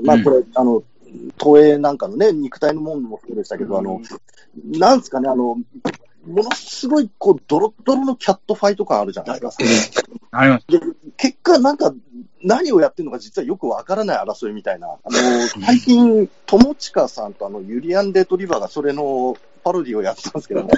[0.04, 0.84] まあこれ、あの、
[1.39, 4.02] 東映なんかのね、肉体のもんもそうでしたけど、あの、
[4.65, 5.58] なんですかね、あの、
[6.28, 9.63] ものすごい、こう、ドロッドロのキャットファイト感あるじゃないですか。
[10.32, 10.68] あります。
[10.68, 10.80] で、
[11.16, 11.94] 結果、なんか、
[12.44, 14.88] 何をやってるのか実はよくわからない争いみたいな。
[14.88, 19.38] あの、最近、友近さんとあの、ユリアン・レトリバーがそれの
[19.68, 20.70] パロディをやってたんですけども、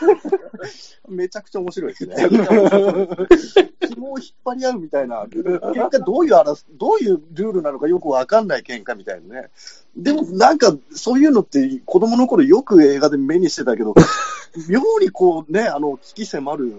[1.06, 2.16] めちゃくちゃ面白いですね。
[3.90, 9.50] 紐を引っ張り合うみたいな、結果どういう争どういうルールなのかよくわかんない喧嘩みたいなね。
[9.98, 13.92] でもなんか、そういうのって子供の頃よく映画で目にしてたけど、
[14.66, 16.72] 妙にこうね、あの、危機迫る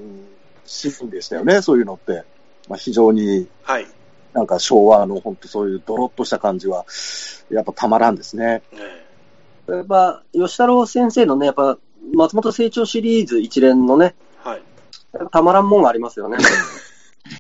[0.66, 2.24] シーンでしたよね、そういうのって。
[2.68, 3.86] まあ、非常にはい。
[4.34, 6.88] なんか昭和の本当そういうドロッとした感じは、
[7.52, 8.64] やっぱたまらんですね。
[8.72, 9.07] え
[9.68, 11.78] やっぱ、吉太郎先生のね、やっぱ、
[12.14, 14.64] 松本清張シリーズ一連のね、ーはい。
[15.32, 16.38] たまらんもんがありますよね。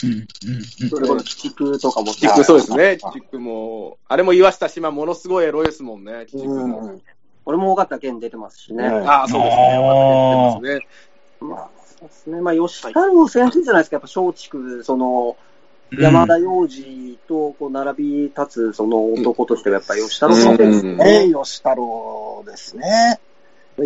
[0.04, 2.98] うんうんうんそれこそ、鬼畜とかもチック、そうですね。
[2.98, 6.80] チックも、あれも岩下島ものすごいエロいですもんね、チックも。
[6.80, 7.02] うん
[7.50, 8.84] 俺も尾形健出てますしね。
[8.84, 9.80] うんああ、そうですね。
[9.80, 10.90] また出てま
[11.32, 11.48] すね。
[11.50, 12.42] まあ、そうですね。
[12.42, 15.47] まあ、吉太郎先生じゃないですか、やっぱ松竹、その、うん
[15.91, 20.95] 山田洋次とこう並び立つその男としてはやっぱ吉太郎先生ですね。
[21.28, 23.19] ね、吉太郎ですね。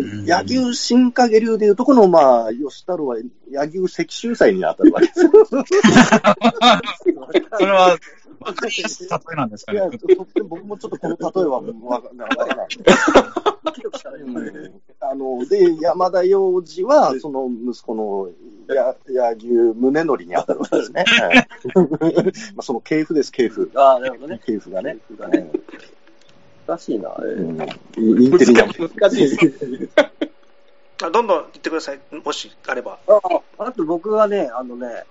[0.00, 3.18] ん柳生新影流でいうとこの、まあ、吉太郎は
[3.50, 5.20] 柳生赤秀祭に当たるわけです。
[7.58, 7.98] それは、
[8.42, 9.98] わかりやすい例えなんですかいや、ね。
[9.98, 11.62] とって僕もちょっとこの例えはわ
[11.96, 12.08] わか
[12.46, 12.68] らない。
[15.00, 18.30] あの、で、山田洋次は、その息子の
[18.74, 21.04] や柳生宗則に当たるわけですね。
[21.06, 21.32] は
[22.10, 22.14] い
[22.54, 23.70] まあその系譜です、系譜。
[23.74, 24.40] ああ、なるほどね。
[24.44, 24.98] 系譜がね。
[26.66, 27.14] 難しいな。
[27.20, 29.88] えうーんインテリなんで難しいで
[30.98, 32.00] どんどん言ってください。
[32.24, 32.98] もしあれば。
[33.08, 33.20] あ
[33.58, 35.04] あと僕はね、あのね、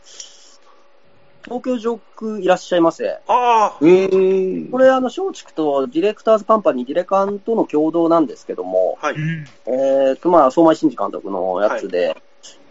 [1.44, 3.10] 東京上空いらっしゃいませ。
[3.10, 4.78] ああ、うーんこ。
[4.78, 9.16] れ、あの、松竹とディレクターズカンパニー、ディレカンとの共同なんですけども、はい。
[9.16, 12.16] うんえっ、と、まあ、相馬真司監督のやつで、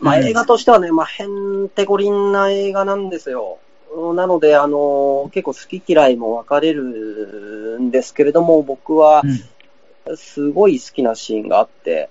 [0.00, 3.58] まあ、うん映画としてはね、まあ、へんてこりんな映画なんですよ。
[3.92, 12.08] うんなので、あの結構好き嫌いも分かれるんですけれども、僕はうんすごい好きなシーンがあって、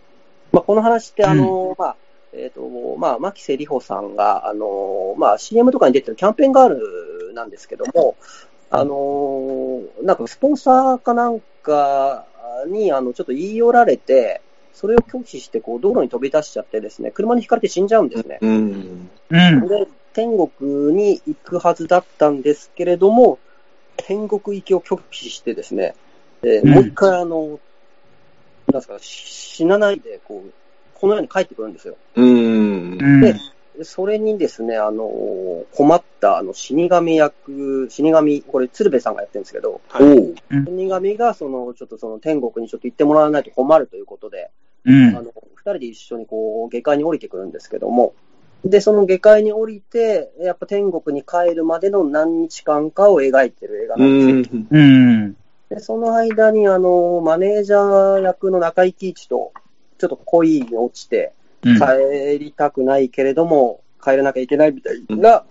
[0.51, 1.95] まあ、この話って、あのまあ、
[2.33, 2.61] えっ、と、
[2.97, 8.15] まあ、牧瀬里穂さんが、あのまあ、CM とかに出てるキャンペーンガールなんですけども、
[8.71, 12.27] あのなんかスポンサーかなんか
[12.67, 14.41] に、あの、ちょっと言い寄られて、
[14.73, 18.39] それを拒否して、こう、道路に飛び出しちゃってですね、車にひかれて死んじゃうんですね。
[18.41, 19.09] うん。
[19.29, 19.67] うん。
[19.67, 23.39] で、天国に行くはずだったんですけれども、
[23.97, 25.95] 天国行きを拒否してですね、
[26.41, 27.59] でうんもう一回、あの、
[28.71, 30.53] なんですか、死なないで、こう、
[30.99, 31.95] この世に帰ってくるんですよ。
[32.15, 32.97] うん。
[32.99, 33.35] うんで
[33.85, 35.09] それにですね、あの、
[35.71, 40.35] 困った、あの、死神役、死神、これ、鶴瓶さんがやってるんですけど、はい。
[40.65, 44.51] 死神が、その、ちょっとその、天国にちょっと行ってもらわないと困るということで、
[44.83, 48.13] うんあの、二人で一緒にこう、下界に降りてくるんですけども、
[48.65, 54.61] で、その下界に降りて、やっぱ天国に帰るまでの何日間かを描いてる映画うなんですよ。
[54.61, 54.67] ん。
[54.69, 55.37] うん。
[55.69, 59.53] で、その間に、あの、マネージャー役の中井貴一と、
[59.99, 65.43] ちょっと恋に落ちて、うん帰りたくないけれども、帰らなきゃいけないみたいな、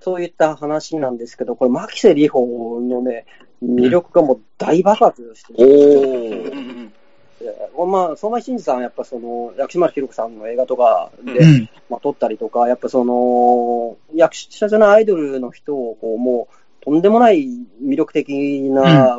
[0.00, 3.26] そういった話なんですけど、これ、牧瀬里穂のね、
[3.62, 5.70] 魅力がもう大爆発しておる。
[5.70, 7.44] うんうんー。
[7.44, 11.68] でまあ、相馬真司さんはやっぱその、薬師丸ひろ子さんの映画とかで、うん。
[11.90, 17.46] まあ、撮ったりとか、やっぱその、役者じゃないアイドルの人を、こう、もう、とんでもない
[17.82, 19.16] 魅力的な、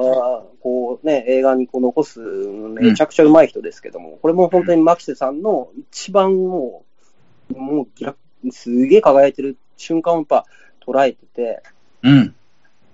[0.62, 6.84] こうね、映画にこう残す、めちゃくちゃうまい人ですけども、これも本当に牧瀬さんの一番も
[7.54, 8.16] う、もうギラ
[8.52, 10.46] すげえ輝いてる瞬間をやっぱ
[10.86, 11.64] 捉えてて、
[12.04, 12.36] うん。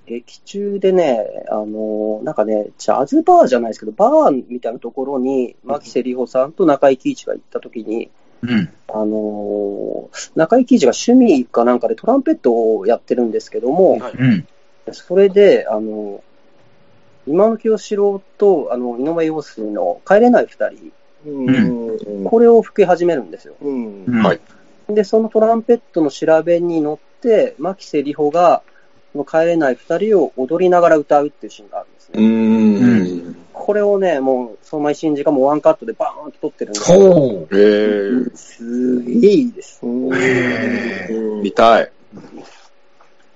[0.06, 8.10] 劇中でね、あの、なんかね、ジャズバーじゃないですけど、バーみたいなところに、牧瀬里穂さんと中井貴一が行った時に、
[8.42, 8.70] うん。
[8.88, 14.48] あのー中井貴司が趣味かなんかでトランペットをやってるんですけども、はいうん。
[14.94, 16.24] それで、あの
[17.28, 20.92] 今の清志郎と、あの、井上陽水の帰れない二人、
[21.26, 22.24] うん。
[22.26, 23.56] これを吹き始めるんですよ。
[23.62, 24.06] うん。
[24.06, 24.40] うんはい
[24.90, 28.64] で、そのトランペットの調べに乗って、牧瀬里穂が、
[29.28, 33.30] 帰れない二人を踊りながら歌うっていうシーンがあるんですうね。
[33.30, 33.36] ん。
[33.54, 37.56] これをね、もう、相馬真司がもうワンカットでバーンと撮ってるんで、ほう。
[37.56, 38.36] へえ。
[38.36, 39.80] すげえいいです。
[39.84, 41.08] うんへ
[41.44, 41.92] 見たい。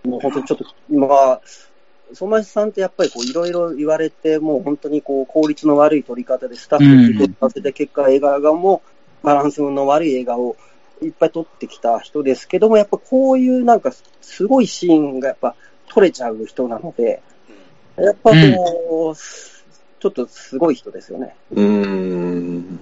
[0.03, 1.41] もう本当にちょっと、まあ、
[2.13, 8.81] 相馬さんってやっぱりこういろいろ言われて、もう本当にこう効率の悪い撮り方でスタッフに結構させて、結果映画がも
[9.23, 10.55] うバランスの悪い映画を
[11.01, 15.55] いっぱい撮ってきた人ですけども、やっぱこういうなんかすごいシーンがやっぱ
[15.87, 17.21] 撮れちゃう人なので、
[17.97, 21.35] やっぱこう、ちょっとすごい人ですよね。
[21.51, 22.79] うん。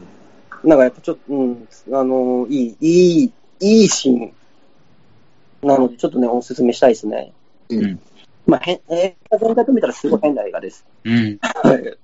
[0.63, 4.33] なんかやっぱちょっと、うん、あの、いい、いい、いいシーン。
[5.63, 7.33] なので、ちょっとね、おすすめしたいですね。
[7.69, 7.99] うん。
[8.47, 10.85] まあ、変、映画全体と見たらすごい変な映画です。
[11.03, 11.39] うん。
[11.41, 11.97] はい。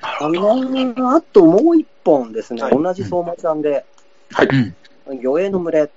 [0.00, 3.84] あの、あともう一本ですね、はい同じ相馬さんで、
[5.06, 5.20] うん。
[5.20, 5.90] 魚影の群れ、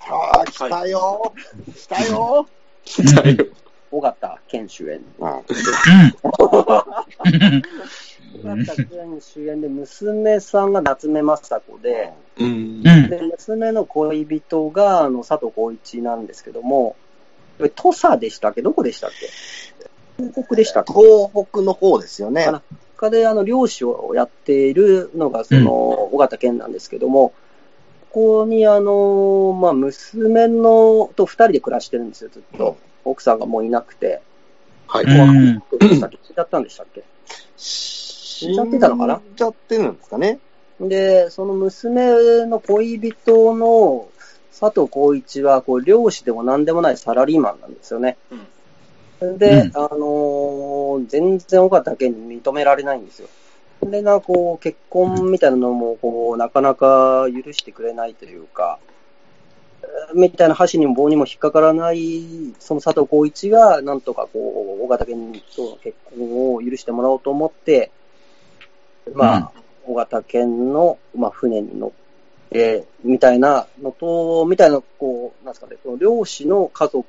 [0.00, 1.32] ああ、来たよ。
[1.74, 2.48] 来たよ。
[2.84, 3.46] 来たよ。
[3.92, 5.00] 尾形健主演。
[8.44, 12.82] あ尾形健主演で、娘さんが夏目雅子で、うんうん。
[12.82, 16.96] で、娘の恋人が、あの、佐藤浩一なんですけども、
[17.74, 18.62] 土佐でしたっけ？
[18.62, 19.26] どこでしたっけ？
[20.22, 20.92] 東北でしたっけ？
[20.92, 22.52] 東北の方ですよねあ。
[22.52, 22.62] ら
[22.96, 27.34] 他であの漁師をやっているのが、その、尾形健なんですけども、
[28.10, 32.76] ここにあの、まあ、娘のと二人で暮らしてるんですよ、ずっと。
[33.04, 34.20] 奥さんがもういなくて。
[34.86, 35.04] はい。
[35.04, 35.58] うん。
[35.58, 37.04] どうでしたっけ死んじゃったんでしたっけ？
[38.46, 39.20] 死んじゃってたのかな？
[39.24, 40.38] 死んじゃってるんですかね。
[40.80, 44.08] で、その娘の恋人の
[44.58, 48.16] 佐藤浩一は、こう、漁師でも何でもないサラリーマンなんですよね。
[49.20, 53.28] で、うんあのー全然尾形健に認められないんですよ。
[53.82, 58.78] で、な、こう、結婚みたいなのも、こう、なかなか許してくれないというか、
[59.82, 67.90] えーみたいな箸にも棒にも引っかからない、その佐藤浩一が、なんとかこう、尾形健との結婚を許してもらおうと思って、
[69.14, 69.52] まあ、
[69.86, 71.90] 尾形健の、まあ、船に乗っ
[72.50, 77.06] て、みたいなのと、みたいな、こう、なんですかね、この漁師の家族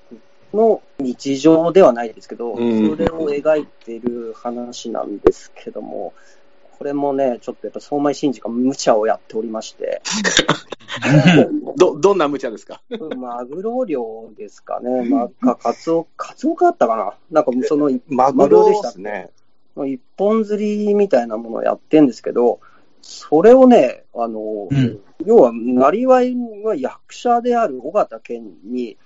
[0.53, 2.89] の日常ではないですけど、うん。
[2.89, 6.13] それを描いてる話なんですけども、
[6.77, 10.01] これもね、ちょっとやっぱ相馬真司が無茶をやっておりまして、
[11.77, 12.81] ど、どんな無茶ですか？
[13.17, 17.13] マグロ漁ですかね、まあ、か、カツオ、カツオかあったかな？
[17.29, 19.29] なんかその、マグロですね。
[19.77, 22.59] 一本釣りみたいなものをやってんですけど、
[23.01, 28.97] それをね、あの、うん要は、なりわいは役者である尾形健に、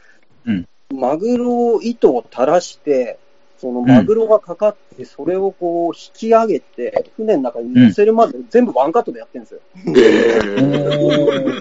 [0.45, 3.17] うんマグロを糸を垂らして、
[3.57, 9.61] そのマグロがかかって、それをこう引き上げて、船の中に乗せるまで全部ワンカットでやってるんですよ。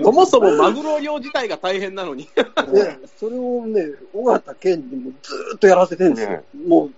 [0.04, 2.28] そもそもマグロ漁自体が大変なのに。
[2.34, 6.42] で、それをね、尾形健にもずーっとやらせてるんですよ。
[6.66, 6.90] もう、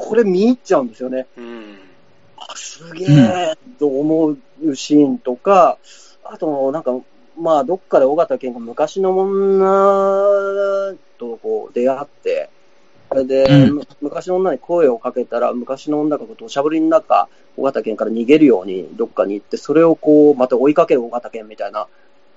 [0.00, 1.26] これ見入っちゃうんですよね。
[1.36, 1.78] うん。
[2.38, 4.38] あすげえと思う
[4.76, 5.76] シーンとか、
[6.22, 6.96] あと、なんか、
[7.36, 12.48] まあ、どっかで尾形健が昔の女とこう出会って、
[13.08, 21.88] それで、うんむ昔の女に声をかけたら、昔の女が土砂降りの中、尾形健から逃げるようにどっかに行って、それをこう、また追いかける尾形健みたいな。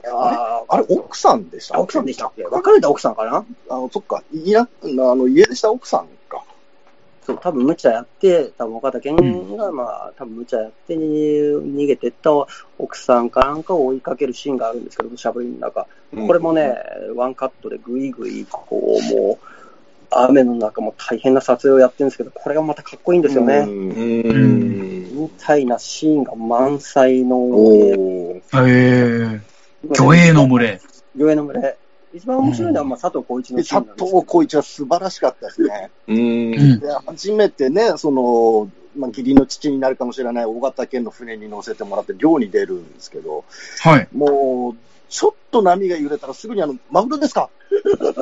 [0.04, 1.78] ああれ、奥さんでした？
[1.78, 2.43] あ、奥さんでしたっけ？
[2.43, 3.45] 別れた奥さんかな？
[3.69, 4.24] あの、そっか。
[4.34, 4.67] いな、あ
[5.15, 6.13] の、家出した奥さんか。
[7.25, 9.15] そう、多分無茶やって、多分岡田健
[9.55, 12.31] が、まあ、多分無茶やって逃げてった
[12.79, 15.88] 奥さんかなんかを追いかけるシーンがあるんですけど、しゃぶりの中。
[16.27, 16.75] これもね、
[17.15, 19.45] ワンカットでぐいぐい、こう、もう、
[20.10, 23.60] 雨の中も大変な撮影をやってるんですけど、これがまたかっこいいんですよね。
[23.60, 25.21] うん。
[25.21, 28.67] みたいなシーンが満載の、おー。
[28.67, 29.41] へえ。
[29.93, 30.81] 魚影の群れ。
[31.15, 31.77] 魚影の群れ。
[32.13, 35.91] 一番面白いのは、まあ、佐藤浩一のでシーン佐なんですけど藤浩市は素晴らしかったですね。
[36.08, 36.82] うん。
[37.06, 43.45] 初めてね、その、まあ、義理の父になるかもしれない大型犬の船に乗せてもらって漁に出るんですけど、
[43.80, 44.08] はい。
[44.13, 44.78] もう、
[45.10, 47.50] ちょっと波が揺れたらすぐにあの、マグロですか？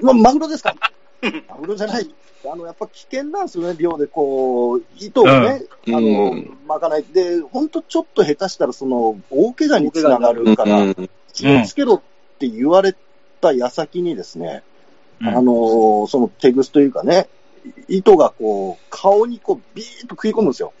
[0.00, 0.74] ま、マグロですか？
[1.48, 2.08] マグロじゃない。
[2.50, 7.04] あの、やっぱ危険なんですよね、漁でこう、糸をね、うんあの、うん巻かない。
[7.04, 12.02] で、ほんとちょっと下手したら、その、大怪我につながるから、うん気をつけろ
[12.38, 12.94] って言われ
[13.40, 14.62] た矢先にですね、
[15.20, 17.28] うんあの、そのテグスというかね、
[17.88, 20.72] 糸がこう、顔にこう、ビーッと食い込むんですよ。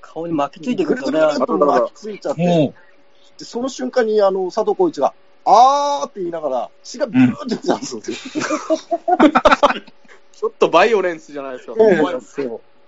[0.00, 2.74] 顔に巻きついてくぐるぐるとね、るぐるっと巻きついちゃって、も
[3.38, 8.02] でその瞬間に、あの、佐藤浩市が、あーって言いながら、血がビューって出たんですよ。
[10.32, 11.74] ちょっとバイオレンスじゃないですか。
[11.78, 11.96] え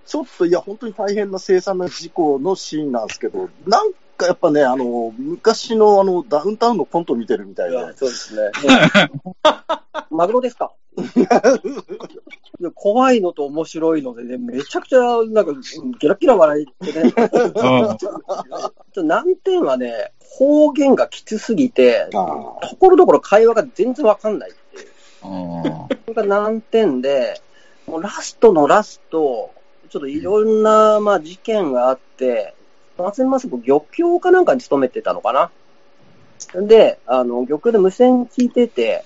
[0.05, 8.51] ちょっと、いや、本当に大変な凄惨な事故のシーンなんですけど、なんかやっぱね、あの、昔のあの、ダウンタウンのコント見てるみたいで、そうですね。
[10.09, 10.71] マグロですか？
[10.97, 17.01] いや怖いのと面白いのでね、めちゃくちゃ、なんか、うんゲラゲラ笑ってね。
[17.01, 24.87] うんちょっと難点はね、方言がきつすぎて、あところどころ会話が全然わかんないっていう。
[25.23, 27.41] あそれが難点で、
[27.87, 29.51] もうラストのラスト、
[29.89, 32.53] ちょっといろんな、まあ、事件があって、
[33.01, 35.51] 松山さん、漁協かなんかに勤めてたのかな？
[36.67, 39.03] で、あの、漁協で無線聞いてて、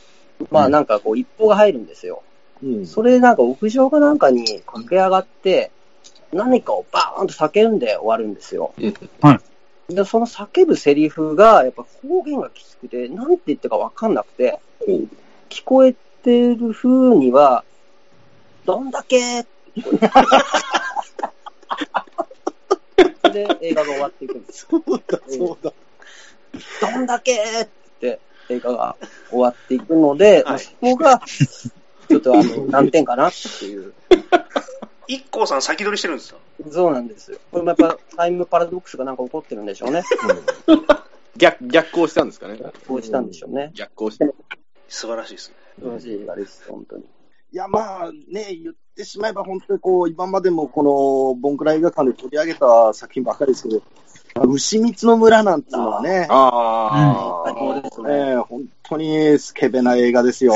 [0.52, 2.24] まあなんかこう一報が入るんですよ。
[2.64, 2.86] うん。
[2.88, 5.72] それなんか屋上かなんかに駆け上がって、
[6.34, 8.74] 何かをバーンと叫んで終わるんですよ。
[9.22, 9.40] はい
[9.88, 14.60] で、その叫ぶセリフが、やっぱ方言がきつくて、なんて言ってるかわかんなくて、
[15.50, 17.64] 聞こえてる風には、
[18.66, 19.46] どんだけ？
[23.36, 24.66] で映画が終わっていくんです。
[24.70, 25.74] そうだ、そうだ。
[26.82, 27.68] どんだけっ
[28.00, 28.20] て
[28.50, 28.96] 映画が
[29.30, 31.22] 終わっていくので、まあそこが、
[32.08, 33.94] ちょっとあの、難点かなっていう。
[35.08, 36.40] 一光さん先取りしてるんですよ。
[36.72, 37.38] そうなんですよ。
[37.52, 40.04] これもやっぱタイムパラドックスがなんか起こってるんでしょうね。
[41.38, 42.58] 逆、逆行したんですかね。
[42.88, 43.72] こうしたんでしょうね。
[43.76, 44.26] 逆行して。
[44.88, 45.56] 素晴らしいですね。
[45.80, 47.04] 素晴らしい映画です、本当に。
[47.56, 53.82] いや、まあね、言ってしまえば本当にこう、今までもこの、ボンクラ映画館で取り上げた作品ばっかりですけど、
[54.50, 58.10] 牛蜜の村なんていうのはね、あ最高ですね。
[58.12, 60.54] ええ本当にスケベな映画ですよ。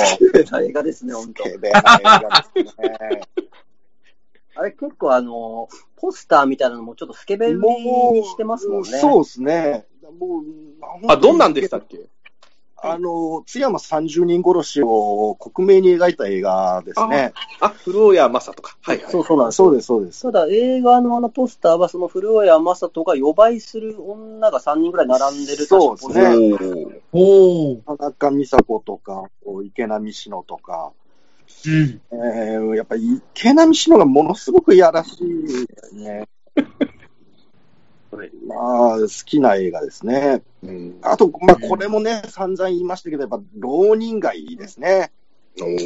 [0.62, 1.44] 映画ですね、ス本当。
[1.44, 3.22] ケベな映画ですね。
[4.56, 7.62] あれ結構あの、ポスターみたいなのもちょっとスケベに
[8.26, 8.90] してますもんね。
[9.00, 9.86] そうですね。
[10.20, 10.44] もう
[11.08, 11.14] あ。
[11.14, 12.10] あ、どんなんでしたっけ？
[12.84, 17.34] あの、津山30人殺しを克明に描いた映画ですね。
[17.60, 18.78] あ、古谷正とか。
[18.82, 19.12] はいはい。
[19.12, 19.56] そうそうなんです。
[19.56, 20.22] そうです、そうです。
[20.24, 27.98] ただ映画のあのポスターはその古谷正人が予売する女が3人ぐらい並んでるそうですねおーおー。
[27.98, 30.92] 田中美佐子とか、こう池波志乃とか、
[31.66, 32.02] うん。
[32.12, 36.28] えー、やっぱり池波志乃がものすごくいやらしいですね。
[38.48, 40.42] まあ、好きな映画ですね。
[40.64, 45.12] うんあと、まあ、これもね、散々言いましたけど、やっぱ、浪人街ですね。
[45.62, 45.78] おー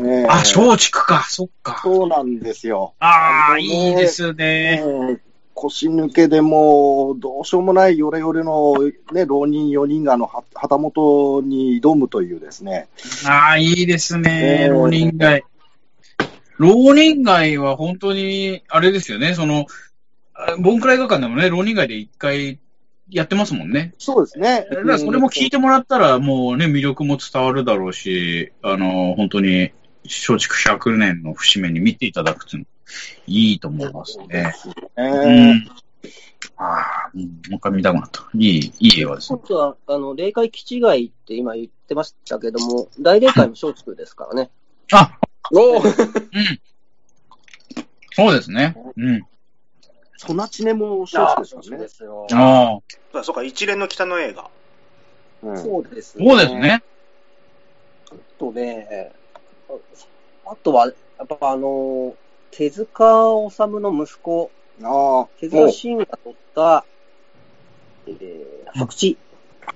[0.00, 1.24] えーあ、松竹か。
[1.28, 1.80] そっか。
[1.82, 2.94] そうなんですよ。
[3.00, 4.82] ああ、いいですえね。
[4.84, 5.20] ー
[5.54, 8.74] 腰抜けでもう、どうしようもないヨレヨレの、
[9.12, 12.88] ね、浪人4人があのは旗本に挑むというですね。
[13.26, 14.66] ああ、いいですね。
[14.66, 15.44] えー浪人街。
[16.58, 19.34] 浪人街は本当に、あれですよね。
[19.34, 19.64] その、あ
[20.58, 22.58] ボンクラ映画館でもね、浪人街で一回
[23.10, 23.94] やってますもんね。
[23.98, 24.66] そうですね。
[24.70, 29.72] だからそれも聞いてもらったら、もうね、魅力も伝わるだろうし、あの、本当に、
[30.04, 32.66] 松竹100年の節目に見ていただくっていうの、
[33.26, 34.54] いいと思いますね。
[34.96, 35.70] えうーん。
[36.58, 38.28] ああ、うんもう一回見たくなった。
[38.34, 39.38] いい、いい映画ですね。
[39.38, 44.50] 本当は、あの、霊界基地街って今言ってましたけども、大霊界も松竹ですからね。
[44.92, 45.18] あ、
[45.52, 46.60] おーうん。
[48.12, 48.76] そうですね。
[48.96, 49.26] うん。
[50.16, 51.88] ソナチネも松竹ですよね。
[51.88, 52.26] すよ。
[52.32, 52.80] あ
[53.14, 54.50] あ、あそうか、一連の北の映画。
[55.42, 56.54] うんそうですそうです。
[56.54, 56.82] ね。
[58.10, 59.12] あとね、
[60.46, 60.92] あとは、や
[61.24, 62.14] っぱあの、
[62.50, 63.04] 手塚
[63.50, 64.50] 治虫の息子、
[64.82, 66.84] あ手塚慎が撮った、
[68.06, 69.18] えー、白痴。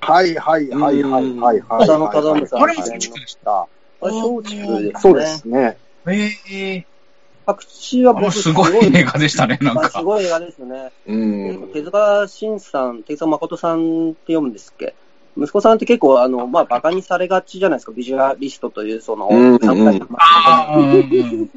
[0.00, 1.82] あ、はいはいはいはいはいはい。
[1.82, 3.60] 浅野忠信さんあれも松竹でした。
[3.62, 3.68] あ
[4.02, 4.92] れ、松竹ですね。
[4.96, 5.76] そうですね。
[6.06, 6.86] ええ
[7.54, 9.86] 白痴は僕すごい映画でしたね、なんか。
[9.86, 10.92] あすごい映画ですね。
[11.06, 11.70] うん。
[11.72, 14.94] 手塚慎さん、手塚誠さんって読むんですっけ
[15.36, 17.92] 息子さんって結構、あの、まあ、馬鹿にされがちじゃないですか。
[17.92, 21.50] ビジュアリストという、その、うんうんああ、うん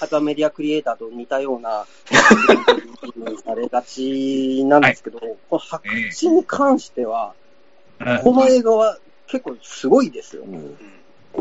[0.00, 1.86] あとはメディアクリエイターと似たような、
[3.44, 7.34] されがちなんですけど、この白痴に関しては、
[8.22, 10.42] この映画は結構すごいですよ。
[10.42, 10.76] うん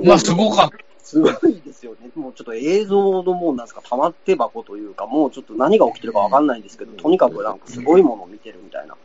[0.03, 0.70] まあ、すごかっ
[1.04, 2.10] すごいですよね。
[2.16, 8.95] もうちょっと映像のもうなんですか、玉手箱というか、もうちょっと何が起きてるかわかんないんですけど、とにかくなんかすごいものを見てるみたいな。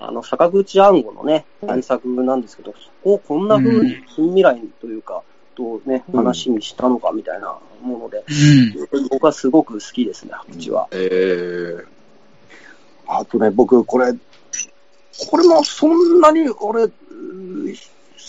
[0.00, 5.22] あの、坂口安吾のね、対策なんですけど、そこをこんな風に近未来というか、
[5.54, 8.24] とね、うん話にしたのかみたいなもので。
[9.10, 10.88] 僕はすごく好きですね、白痴は。
[10.90, 11.84] えー、
[13.06, 14.12] あとね、僕、これ、
[15.30, 17.74] これもそんなに、俺、うん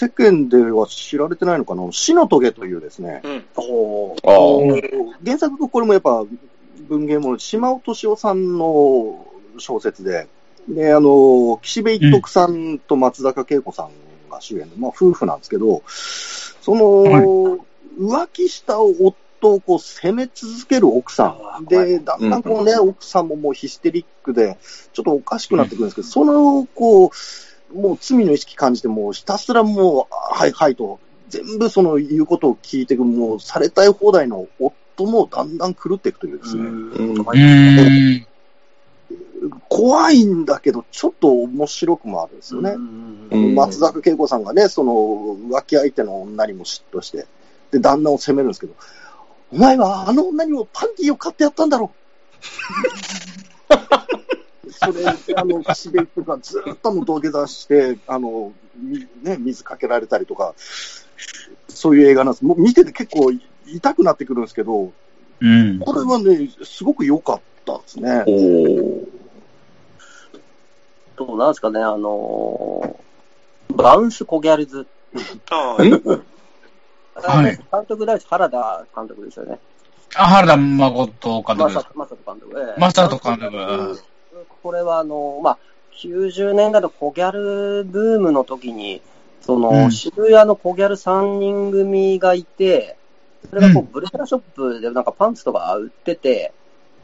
[0.01, 3.43] 世間では知られてないのかな、死の棘というですね、うん。
[5.23, 6.25] 原作、これもやっぱ
[6.89, 9.23] 文芸もの、島尾敏夫さんの
[9.59, 10.27] 小説で、
[10.67, 13.89] で、あの、岸辺一徳さんと松坂慶子さん
[14.31, 17.25] が主演の、まあ、夫婦なんですけど、その、はい。
[17.99, 19.11] 浮気した夫
[19.43, 21.65] をこう責め続ける奥さん。
[21.65, 24.57] で、だんだんこうね、奥さんももうヒステリックで、
[24.93, 27.09] ちょっとおかしくなってくるんですけど、その、こう、
[27.73, 30.99] もう罪の意識感じて、もうひたすらもう、はいはいと、
[31.29, 38.27] 全部その言うことを聞いていく、もうされたい放題の夫もだんだん狂っていくというですね。
[39.69, 42.71] 怖いんだけど、ちょっと面白くもあるんですよね。
[42.71, 47.25] うん松坂慶子さんがね、その浮気相手の女にも嫉妬して、
[47.71, 48.73] で、旦那を責めるんですけど、
[49.51, 51.91] お前はあの女にもパンティーを買ってやったんだろ
[54.83, 60.55] それで、あの、岸辺とかずっともう土下座して、あの、みね、水かけられたりとか、
[61.67, 62.45] そういう映画なんです。
[62.45, 63.31] もう見てて結構
[63.67, 64.91] 痛くなってくるんですけど、
[65.39, 65.79] うん。
[65.79, 68.23] これはね、すごく良かったですね。
[68.27, 69.07] おー
[71.17, 74.85] どうなんですかね、あのーバウンスコギャルズ。
[75.49, 79.59] ああ、はい監督大好き、原田監督ですよね。
[80.15, 81.91] あ、原田誠監督ですまさ。
[81.95, 82.59] まさと監督。
[82.59, 84.10] ええ正人監督。
[84.63, 85.57] これはあの、まあ、
[85.93, 89.01] 90年代のコギャルブームの時に、
[89.41, 92.97] その、うん渋谷のコギャル3人組がいて、
[93.49, 96.53] それがこう、うんブルセラショップでなんかパンツとか売ってて、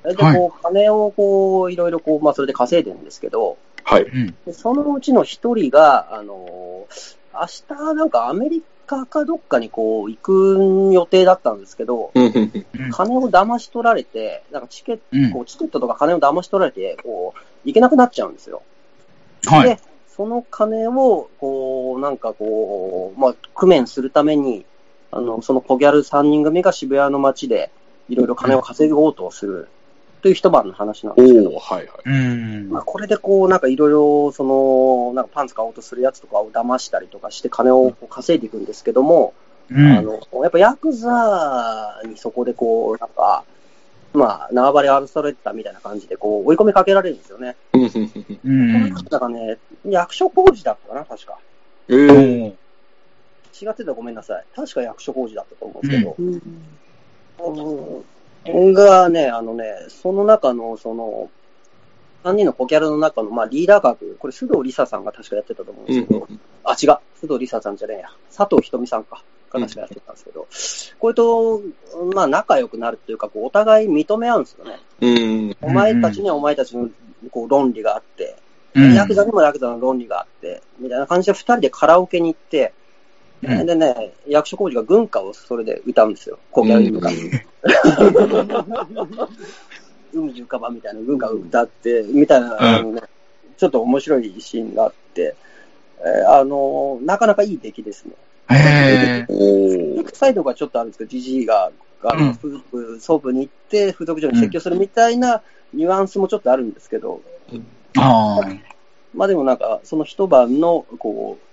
[0.03, 4.03] で、はいこう、金をこう、いろいろこう、まあ、それで稼いでるんですけど、はい。
[4.03, 4.35] うん。
[4.45, 6.87] でそのうちの一人が、あの
[7.33, 12.11] 明日なんかアメリカかどっかにこう、行く予定だったんですけど、
[12.91, 18.63] 金を騙し取られて、なんかチケット、うんこうチケットとか金を騙し取られて、こう、行けなくなっちゃうんですよ。
[19.45, 19.69] はい。
[19.69, 24.65] で、その金を、こう、なんかこう、まあ、工面するために、
[25.11, 27.71] あの、その小ギャル3人組が渋谷の街で、
[28.09, 29.67] いろいろ金を稼ごうとする、
[30.27, 32.01] という一晩の話なんですけどはいはい。
[32.05, 32.83] うんまあ、。
[32.83, 39.33] これでこう、なんかいろいろ、その、なんかパンツ買おうとするやつとかを騙したりとかして金を稼いでいくんですけども、
[39.71, 43.45] うんあの、やっぱヤクザにそこでこう、なんか、
[44.13, 47.55] まあ、縄張り争われてたみたいな感じで、こう、追い込みかけられるんですよね。
[47.71, 47.89] うんうん
[48.43, 48.93] うんうん。
[49.05, 51.37] だからね、役所工事だったかな、確か。
[51.87, 52.53] えーおー
[53.59, 54.45] 違ってたらごめんなさい。
[54.53, 56.15] 確か役所工事だったと思うんですけど。
[56.19, 58.03] うん
[58.73, 61.29] がね、あのね、その中の、その、
[62.23, 66.27] 3人のコキャラの中の、まあ、リーダー格、これ、須藤理沙さんが確かやってたと思うんですけど、
[66.63, 66.89] あ、違う、
[67.21, 70.47] 須藤理沙さんじゃねえや、佐藤ひとみさんか、が確かやってたんですけど、
[70.99, 71.61] これと、
[72.13, 74.79] まあ、仲良くなるっていうか、こうお互い認め合うんですよね。
[75.01, 75.57] うん。
[75.61, 76.89] お前たちにはお前たちの
[77.31, 78.35] こう論理があって、
[78.73, 78.93] うん。
[78.93, 82.73] ヤクザにもヤクザの論理があって、みたいな感じで二人でカラオケに行って、
[83.43, 86.39] うんでね、役所広司が軍歌をそれで歌うんですよ。
[86.51, 87.09] コキャラに向か。
[90.13, 93.01] 海行かばみたいな軍歌を歌って、みたいな、ね、
[93.57, 95.35] ちょっと面白いシーンがあって、
[95.99, 98.13] えーあのなかなかいい出来ですね。
[98.49, 99.25] へえ。
[99.29, 101.71] おー臭いとこはちょっとあるんですけど、じじいが、
[102.03, 105.41] あの、うん風俗、ソープに行って、風俗嬢に説教するみたいな
[105.73, 107.21] ニュアンスもちょっとあるんですけど、
[107.97, 108.47] ああ。
[109.13, 111.46] まあでもなんか、その一晩の、こう、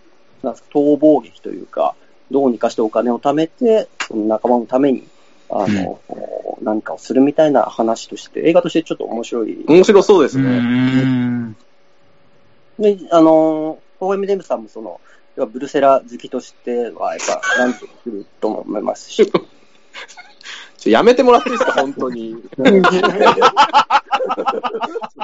[0.45, 1.95] なんすか逃亡劇というか、
[2.31, 5.07] どうにかしてお金を貯めて、その仲間のために、
[5.51, 9.65] あの、こう何かをするみたいな話として、映画としてちょっと面白い。
[9.67, 10.45] 面白そうでうすね。
[10.61, 11.57] ん。
[12.79, 15.01] で、あの、ホーエムデムさんもその、
[15.37, 19.33] 要はブルセラ好きとしては、やっぱ、なんとくるとも思いますし、
[20.85, 22.37] ちょやめてもらっていいですか、 本当に。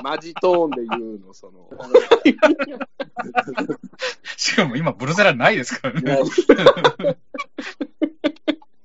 [0.02, 1.68] マジトーンで言うの、その。
[4.38, 6.18] しかも今、ブルセラないですからね。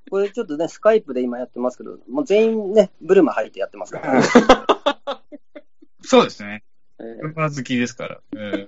[0.10, 4.28] これちょっとね、スカイプで今やってますけど、もう全員ね、ブルマ入ってやってますから、ね
[6.02, 6.66] そうですね。
[7.00, 8.20] えー車好きですから。
[8.34, 8.68] うん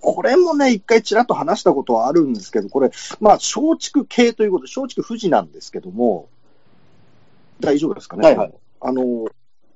[0.00, 2.90] これもね、一回ちらっと話したことはあるんですけど、これ、
[3.20, 6.28] まあ、松竹系ということで、松竹富士なんですけども、
[7.62, 8.28] 大丈夫ですかね。
[8.28, 8.54] はいはい
[8.84, 9.26] あの、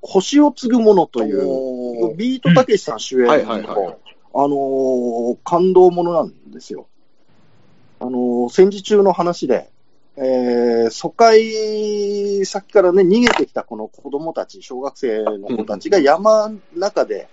[0.01, 3.97] 星を継ぐものという、ビートたけしさん主演の、はいはいはい
[4.33, 6.87] あのー感動ものなんですよ。
[7.99, 9.71] あのー戦時中の話で、
[10.17, 17.29] えー、疎開先からね、逃げてきたこの子供たち、小学生の子たちが山の中で、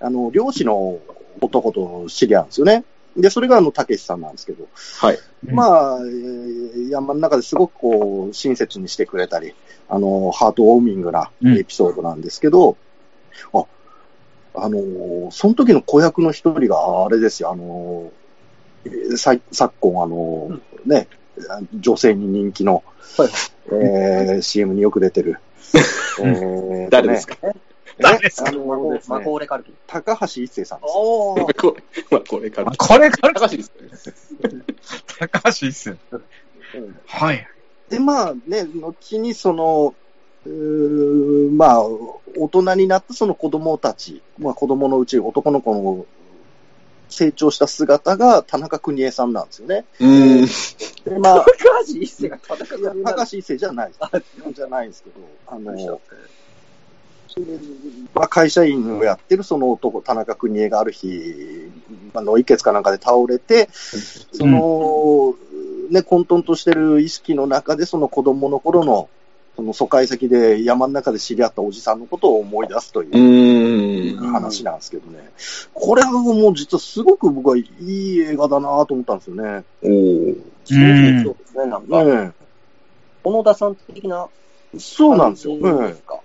[0.00, 0.98] あの、漁師の
[1.40, 2.84] 男と知り合うんですよね。
[3.16, 5.18] で、それがあの、たけしさんなんですけど、はい。
[5.54, 9.54] まあ、えー山の中ですごくこう、親切にしてくれたり、
[9.88, 12.76] あの、ハートウォーミングなエピソードなんですけど、
[13.52, 13.64] あ、
[14.54, 18.10] あのーその時の子役の一人が、あれですよ、あの
[19.16, 21.08] さ昨今、あのーね、
[21.74, 22.84] 女性に人気の、
[23.18, 23.28] はい。
[23.72, 25.38] えー CM によく出てる、
[26.22, 27.36] えー誰ですか？
[27.98, 28.50] 誰ですか？
[28.50, 29.72] あのマですねコーレカルキ。
[29.86, 30.92] 高橋一生さんです。
[30.94, 31.60] おー。
[31.60, 32.72] これ、まあ、これから。
[32.72, 33.72] これから高橋です
[34.42, 34.62] ね。
[35.18, 35.96] 高橋一生。
[37.06, 37.46] はい。
[37.88, 39.94] で、まあね、後にその、
[40.44, 46.06] うーまあ、大人になったその子供たち、まあ子供のうち男の子の
[47.08, 49.84] 成長した姿が田中邦衛さんなんですよね。
[50.00, 50.44] うん。
[50.44, 51.46] で、まあ、高
[51.86, 54.00] 橋一生が戦いや高橋一生じゃないです。
[54.52, 55.16] じゃないんですけど、
[55.46, 55.72] あの、
[58.14, 61.70] まあ、会社員をやってるその男、田中邦衛がある日、
[62.14, 65.34] まあ、脳溢血かなんかで倒れて、その、
[65.90, 69.10] ね、混沌としてる意識の中で、その子供の頃の、
[69.54, 74.32] その疎開先で山の中で知り合ったおじさんのことを思い出すといううん。
[74.32, 75.30] 話なんですけどね。
[75.72, 79.64] これはもう実はすごく僕はいい映画だなと思ったんですよね。
[79.82, 82.32] おーそうですね、なんか、ね
[83.22, 84.28] 小野田さん的な？
[84.78, 85.58] そうなんですよ。
[85.60, 86.20] 感じねですか。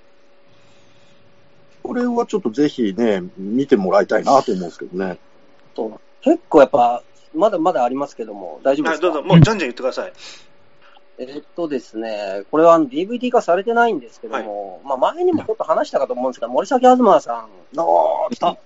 [1.83, 5.17] これはちょっとぜひね、見てもらいたいなと思うんですけどね。
[5.75, 7.03] そう結構やっぱ、
[7.33, 9.07] まだまだありますけども、大丈夫ですか？
[9.07, 10.13] あどうぞ、もうじゃんじゃん言ってください。
[11.17, 18.57] えーっとですね、これはあの DVD 化されてないんですけども、まあ前にもちょっと話したかと思うんですが、森崎東さん、ああ、来た。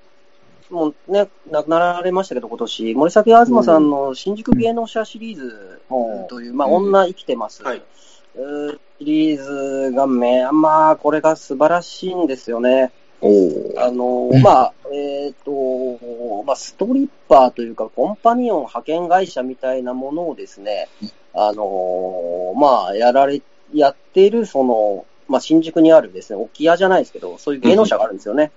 [0.70, 5.82] もうね、亡くなられましたけど、今年、森崎東さんの新宿芸能者シリーズ
[6.28, 7.62] という、まあ、うん女生きてます。
[7.64, 7.84] はい
[8.38, 12.92] うーシリーズがめ、まあ、これが素晴らしいんですよね。
[13.78, 14.42] あの、うん。
[14.42, 20.88] まあ、えっ、と、まあ、ストリッパーというか、コンパニオン派遣会社みたいなものをですね、
[21.34, 23.42] あの、まあ、やられ、
[23.74, 28.52] やっている、その、まあ、新宿にあるですね、置屋じゃないですけど、そういう芸能者があるんですよね。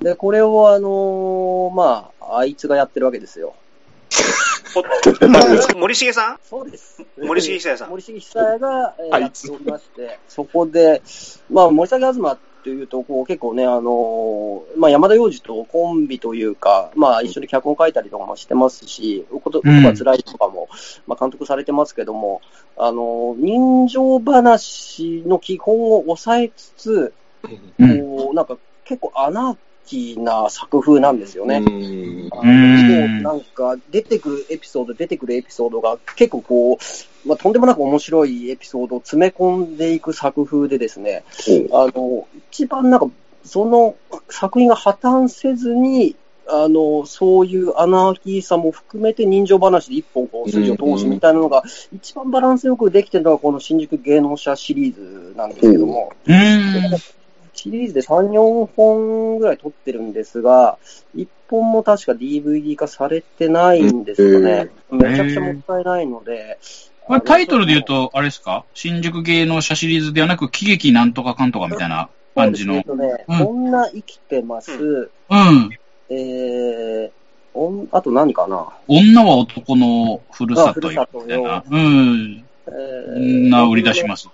[0.00, 3.54] で、これを、あの、まあ、あいつがやってるわけですよ。
[4.74, 6.38] お 森重さん？
[6.42, 7.02] そうです。
[7.16, 7.90] 森重久彌さん。
[7.90, 11.02] 森重久彌が、えーやっておりまして、そこで、
[11.50, 20.68] まあ、森崎東っていうと、こう、結構ね、あのーまあ、山田洋次とコンビというか、まあ、一緒に脚本書いたりとかもしてますし、こと、うんは辛いとかも、
[21.06, 22.42] まあ、監督されてますけども、
[22.76, 27.12] あのー人情話の基本を抑えつつ、
[27.78, 28.00] うん。
[28.00, 29.56] こう、なんか、結構アナー
[29.86, 31.56] キーな作風なんですよね。
[31.56, 32.28] うん。
[32.32, 36.78] あのなんか、出てくるエピソード、出てくるエピソードが結構こ
[37.24, 41.24] う、まあ、とんでもなく面白いエピソードを詰め込んでいく作風でですね、
[41.72, 43.08] あの、一番なんか、
[43.44, 43.94] その
[44.28, 46.16] 作品が破綻せずに、
[46.48, 56.34] あの、そういうアナーキーさも含めて人情話で一本こう筋を通すみたいなのが、一番バランスよくできてるのがこの新宿芸能者シリーズなんですけども、うん。
[57.56, 60.78] シリーズで3、4本ぐらい撮ってるんですが、
[61.16, 64.68] 1本も確か DVD 化されてないんですよね。
[64.90, 66.58] めちゃくちゃもったいないので。
[67.06, 68.64] これタイトルで言うと、あれですか？
[68.74, 72.82] 新宿芸能者シリーズではなく、喜劇なんとかかんとかみたいな感じの。
[72.86, 73.24] そうですね。
[73.28, 74.72] うん女生きてます。
[74.72, 75.70] うん。
[76.08, 78.68] えー、あと何かな？
[78.88, 81.02] 女は男のふるさとみた
[81.36, 81.64] いな。
[81.68, 82.44] うん。
[82.68, 82.70] え
[83.48, 84.28] 女売り出します。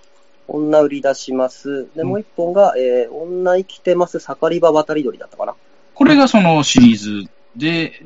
[0.47, 1.87] 女売り出します。
[1.95, 5.55] で、もう一本が、えー、女生きてます、盛り場渡り鳥だったかな
[5.93, 8.03] これがそのシリーズで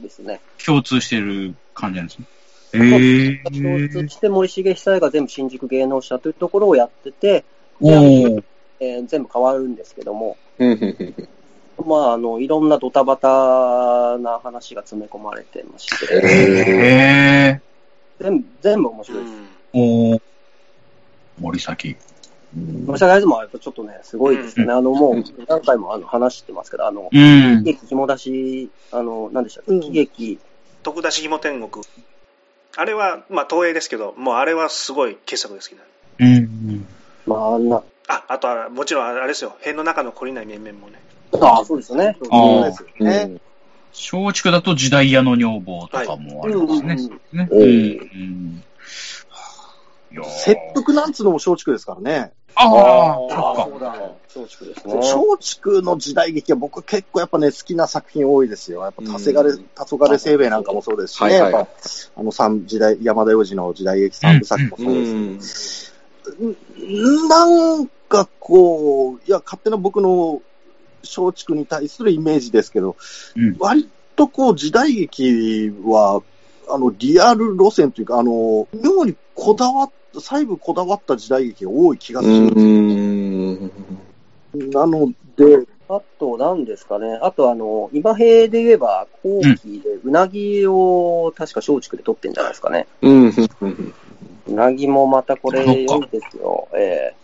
[0.00, 0.40] ですね。
[0.64, 2.26] 共通してる感じなんですね。
[2.72, 4.08] へ共通ー。
[4.08, 7.44] して森重久彌が全部新宿芸能者というところをやってて。
[7.82, 8.42] えー
[8.80, 11.14] 全部変わるんですけども、うん
[11.86, 17.60] まあ、あの、いろんなドタバタな話が詰め込まれてまして、へ
[18.18, 19.78] 全部、全部面う白いです。
[19.78, 20.20] ん。
[21.38, 21.96] 森崎。
[22.54, 24.72] 森下大豆もやっぱちょっとね、すごいですよね。
[24.72, 27.64] あの、もう何回もあの話してますけど、あの、うん喜。
[27.64, 30.38] 劇肝出し、あの、何でしたっけ、うん喜劇、
[30.82, 31.84] 徳田ひも天国。
[32.76, 35.82] あれは、まあ、東映ですけど、もうあれはすごい傑作ですけど。
[36.20, 36.86] うん。
[37.26, 39.50] まあ、あんな、あ、あとは、もちろんあれですよ。
[39.60, 41.00] 辺の中の懲りない面々もね。
[41.40, 42.16] ああ、そうですよね。
[42.22, 43.40] そうですよね。
[43.92, 46.96] 松竹だと時代屋の女房とかもありますね。
[47.32, 48.64] ねうんうん
[50.12, 52.32] 切腹なんつうのも松竹ですからね。
[52.54, 53.94] ああ、あそうだ。
[54.34, 54.94] 松竹ですね。
[54.96, 58.82] 松竹の時代劇は僕結構やっぱね、好きな作品多いですよ。
[58.82, 61.30] やっぱ、黄昏、うん黄昏清兵衛なんかもそうですしね。
[61.30, 61.70] はいはいやっぱ、
[62.16, 65.94] あの三時代、山田洋次の時代劇三部作もそうです
[66.24, 66.48] けど
[67.26, 70.42] んなんかこう、いや、勝手な僕の
[71.02, 72.96] 松竹に対するイメージですけど、
[73.36, 76.22] うん割とこう、時代劇は、
[76.68, 83.70] あの、リアル路線というか、あの、妙にこだわった、細部こだわった時代劇が多い気がするんですよ。
[84.54, 84.70] うん。
[84.70, 87.18] なので、あと、何ですかね。
[87.20, 92.86] あと、あの、今平で言えば、後期で、うなぎを確か松竹で撮ってんじゃないですかね。
[93.02, 93.32] うん。
[94.48, 96.68] うなぎもまたこれそっか良いですよ。
[96.74, 97.14] え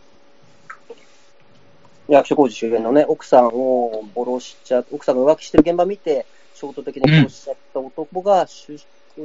[2.09, 6.25] 役所工事周辺のね、奥さんを殺しちゃ、奥さんが浮気してる現場見て、
[6.55, 8.79] 衝動的に殺しちゃった男が、出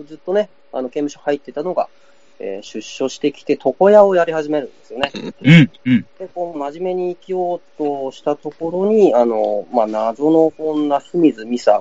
[0.07, 1.89] ずっとね、あの、刑務所入ってたのが、
[2.43, 5.11] えー出所してきて床屋をやり始めるんですよね。
[5.41, 6.05] うん、うん。
[6.17, 11.79] で、こう、真面目に生きようとしたところに、あの、まあ、謎の女、清水美沙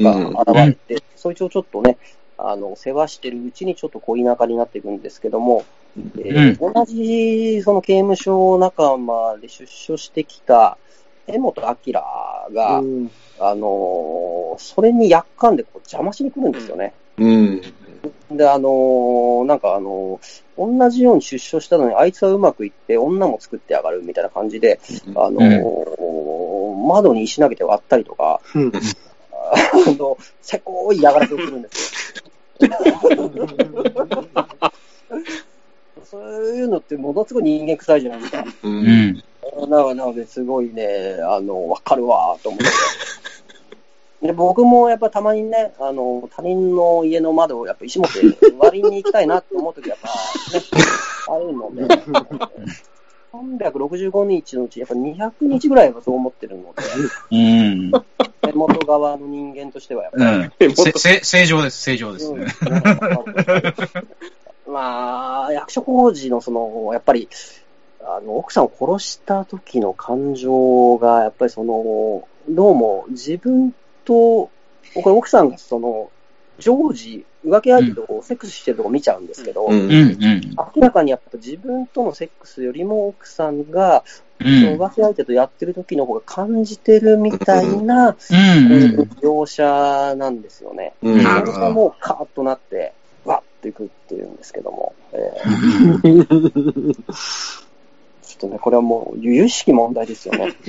[0.00, 1.96] が現れて、そいつをちょっとね、
[2.38, 5.64] あの、世話してるうちにちょっと恋仲になっていくんですけども、
[6.18, 10.76] えー同じ、その刑務所仲間で出所してきた、
[11.26, 16.92] 江本明が、うんあのーそれにやっかんでこう邪魔しに来るんですよね。
[17.18, 17.62] うん。
[18.30, 24.78] で、あのーなんかあのー同じように出所したのに、あいつはうまくいって女も作ってやがるみたいな感じで、
[25.16, 32.14] あのー窓に石投げて割ったりとか、うんあの、せこい嫌がらせをするんです
[32.60, 32.70] よ。
[36.04, 36.22] そう
[36.56, 38.44] いうのってものすごい人間臭いじゃないですか。
[38.64, 38.68] う。
[38.68, 39.22] うん
[39.68, 42.66] なので、すごいね、あの、わかるわ、と思って。
[44.22, 48.20] で、僕もやっぱたまにね、あの、他人の家の窓をやっぱ石持って
[48.58, 50.14] 割りに行きたいなって思うときやっぱね、
[51.28, 51.82] あるので、
[53.32, 56.74] 365日のうちやっぱ200日ぐらいはそう思ってるの
[57.30, 57.90] うん。
[57.90, 57.98] で、
[58.42, 60.74] 手元側の人間としてはやっぱり、うん。
[61.24, 62.46] 正常です、正常ですうんね。
[64.66, 67.28] まあ、役所工事のその、やっぱり、
[68.02, 73.74] あの、奥さんを殺した時の感情が、やっぱりその、どうも自分
[74.04, 74.50] と、こ
[74.96, 76.10] れ奥さんがその、
[76.58, 80.40] 常時、浮気相手とセックスしてるとこ見ちゃうんですけど、うんうん、うん。
[80.74, 84.04] 明らかにやっぱ自分とのセックスよりも奥さんが、
[84.40, 84.80] うそのん。
[84.80, 90.94] 浮気相手とやってる時の方が感じてるみたいな、うん、こうんう描写なんですよね。
[91.02, 92.92] うんそれがもうカーッとなって、
[93.24, 96.94] わっといくっていうんですけども、えー
[98.40, 100.54] とね、これはもう、由々しき問題ですよね。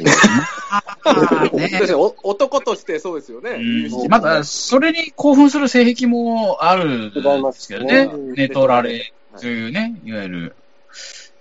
[1.54, 1.82] ね
[2.24, 3.52] 男としてそうですよね。
[3.52, 7.22] うんまだ、それに興奮する性癖もあるんで
[7.54, 8.10] すけどね。
[8.36, 10.56] 寝取られというね、いわゆる。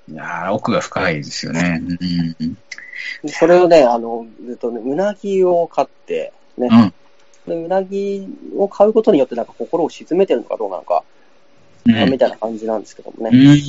[0.09, 1.83] いやー奥が深いですよね。
[2.43, 2.57] うん。
[3.29, 6.95] それをね、あの、えっとね、うなぎを飼って、ね、うん。
[7.47, 8.27] でうなぎ
[8.57, 11.03] を飼うことによってなんか心を沈めてるのかどうなのか、
[11.87, 13.63] うんみたいな感じなんですけどもね。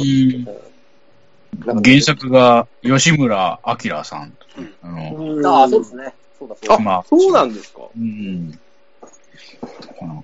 [1.59, 4.33] 原作が吉村明さん。
[4.81, 6.13] あの、ああ、そうですね。
[6.39, 6.79] そうだそうだ。
[6.79, 7.81] まあ、そうなんですか？
[7.95, 8.59] うん。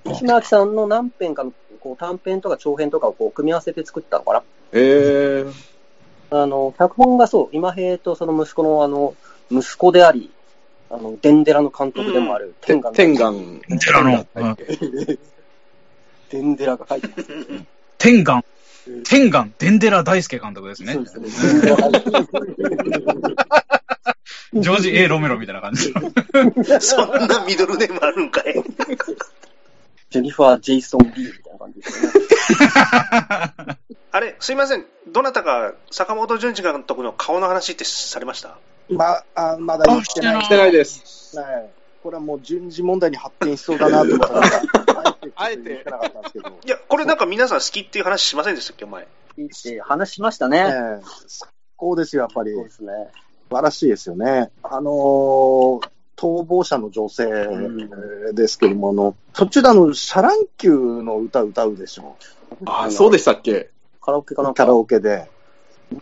[0.06, 4.44] 吉村明さんの何編かのこう短編とか長編とかをこう組み合わせて作ったのかな？
[4.74, 5.52] ええ。
[6.30, 9.16] あの、脚本がそう、今平とその息子のあの、
[9.50, 10.30] 息子であり、
[10.90, 13.62] あの、デンデラの監督でもある、て天眼天眼。
[13.70, 14.28] デンデラのはい
[16.30, 17.30] デンデラが書いてます。
[17.98, 18.44] 天眼、
[19.04, 20.98] 天眼、デンデラ大輔監督ですね
[24.54, 25.94] ジョージ・ A・ ロメロみたいな感じ。
[26.80, 28.54] そんなミドルネームあるんかい。
[30.10, 33.78] ジェニファー・ジェイソン・リーみたいな感じですよね。
[34.12, 34.86] あれ、すいません。
[35.12, 38.58] どなたか坂本淳二監督の顔の話ってされました？
[38.90, 40.44] まあ、まだ言ってない。
[40.44, 41.38] してないです。
[41.38, 41.70] はい
[42.04, 45.07] これはもう順次問題に発展しそうだなと思ったから、
[45.38, 45.86] あえて。
[46.66, 49.08] いや、これなんか皆さん好きっていう話しませんでしたっけ、お前。
[49.38, 50.58] いいって話しましたえね。
[50.58, 52.54] え最高ですよ、やっぱり。
[52.54, 52.92] そうですね。
[53.50, 54.52] 素晴らしいですよね。
[54.64, 57.28] あのー逃亡者の女性
[58.34, 62.16] ですけども、あの、途中であの、シャ乱Q の歌歌うでしょ。
[62.66, 63.70] あ、そうでしたっけ？
[64.02, 65.30] カラオケかなカラオケで。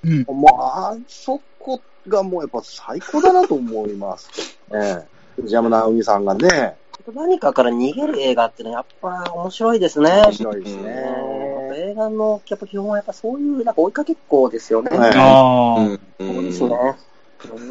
[0.06, 0.24] うん。
[0.24, 4.30] もう、あそこがもうやっぱ最高だなと思います。
[4.74, 5.42] ええ。
[5.42, 6.78] 藤山直美さんがね、
[7.14, 10.10] 何かから逃げる映画ってのはやっぱ面白いですね。
[10.26, 11.06] 面白いですね。
[11.30, 14.98] うん映画のやっぱ基本はやっぱそういうなんか追いかけっこですよね。
[14.98, 16.00] はいああ、うん。
[16.24, 16.96] そうですね。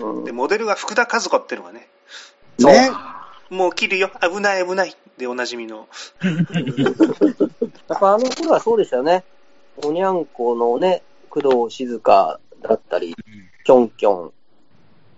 [0.02, 1.88] うんで、モデルが福田和子っていうのがね、
[2.58, 2.90] ね。
[3.50, 5.88] もう切るよ、危ない危ないでおなじみの。
[7.88, 9.24] やっぱあの頃はそうでしたよね。
[9.82, 13.14] おにゃんこのね、工藤静香だったり、
[13.64, 14.32] キョンキョン、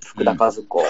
[0.05, 0.83] 福田和子。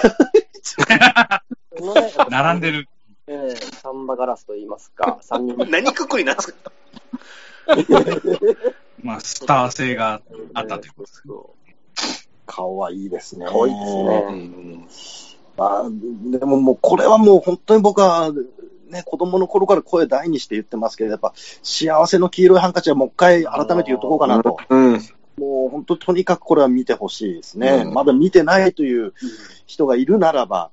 [1.79, 2.87] のね 並んでる。
[3.27, 5.65] ええサンバガラスと言いますか、 三人。
[5.69, 6.71] 何くくりなんですか
[9.03, 10.21] まあ、スター性が
[10.53, 11.23] あったということです。
[12.45, 13.45] 顔はいいですね。
[13.45, 14.87] 可愛いですねうん
[15.57, 15.89] まあ、
[16.37, 18.31] でももうこれはもう本当に僕は、
[18.89, 24.57] ね、子供の頃から声大にして言ってますけど、やっぱ幸せの黄色いハンカチはもう一回改めて言っとこうかなと。
[24.69, 25.01] うん。
[25.37, 27.83] もう本当とにかくこれは見てほしいですね。
[27.85, 29.13] うんまだ見てないという
[29.65, 30.71] 人がいるならば、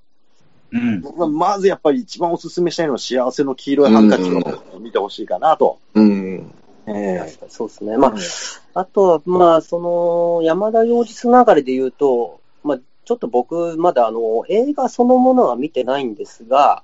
[0.75, 1.01] うん。
[1.01, 5.79] 僕はまずやっぱり一番お勧めしたいのは幸せの黄色いハンカチを見てほしいかなと。
[5.95, 6.53] うん。
[6.87, 7.97] え確かにそうですね。
[7.97, 16.83] まあ、あとは、まあ、その、山田洋次つながりで言うと、まあ、ちょっと僕、まだあの、映画そのものは見てないんですが、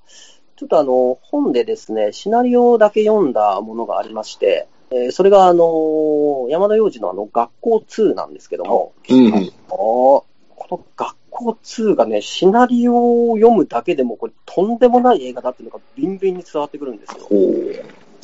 [0.56, 10.24] ちょっとあの、本でですね、シナリオだけ読んだものがありまして、えーそれがあの、山田洋次のあの、学校2なんですけども、うんこ
[10.70, 17.24] の学校2がね、シナリオを読むだけでも、これ、とんでもない映画だっていうのがビンビンに伝わってくるんですよ。
[17.24, 17.40] ほう。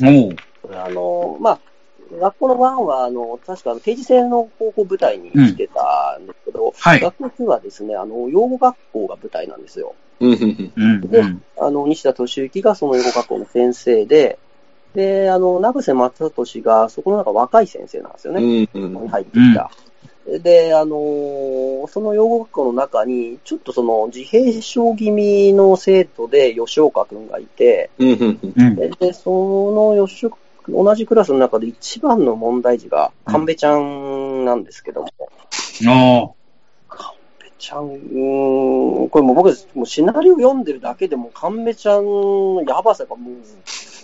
[0.05, 0.37] おう。
[0.63, 1.61] これあの、まあ、
[2.21, 7.01] 学校の1は、あの、確か定時制の高校舞台にしてたんですけど、はい。
[7.01, 9.95] 学校2はですね、あの、養護学校が舞台なんですよ。
[10.21, 11.01] うんうんうん。
[11.03, 11.43] でうん。
[11.59, 14.39] あの、西田敏行がその養護学校の先生で、
[14.95, 18.63] で、あの、長瀬正俊がそこの中若い先生なんですようね。
[18.63, 18.69] ん。
[18.73, 19.71] うんここに入ってきた。
[20.27, 27.91] で、あのーその養護学校の中に、ちょっとその自閉症気味の生徒で吉岡くんがいて。
[28.75, 29.31] で、でそ
[29.97, 30.37] の吉岡、
[30.69, 35.09] 同じクラスの中で一番の問題児が、神戸ちゃんなんですけども、
[35.89, 36.31] おう。
[36.89, 37.09] 神
[37.39, 43.35] 戸ちゃん、うーんこれもう僕、もうシナリオ読んでるだけでも、神戸ちゃんのやばさがもう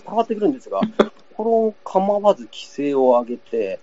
[0.05, 0.81] 伝わってくるんですが、
[1.37, 3.81] これを構わず規制を上げて、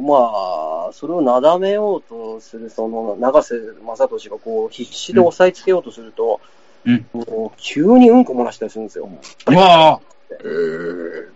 [0.00, 6.40] まあ、それをなだめようとする、その、長瀬正俊がこう、必死で押さえつけようとすると、
[6.86, 9.08] うんもう急にうんこ漏らしたりするんですよ。
[9.48, 11.28] うわえー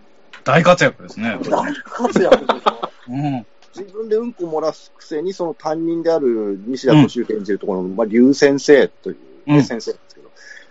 [0.43, 1.37] 大活躍ですね。
[1.49, 2.89] 大活躍でしょ。
[3.09, 3.45] うん。
[3.75, 9.15] 自分でうんこ漏らすくせに、その担任である西田敏行演じるところの、まあ、竜先生という、
[9.47, 10.24] ねうん先生なんですけど、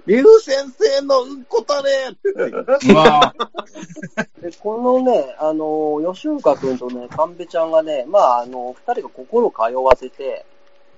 [0.07, 2.15] 竜先生のうんこたれ
[4.61, 10.45] このね、あの、吉岡くんとね、神戸ちゃんがね、まあ、あの、二人が心を通わせて、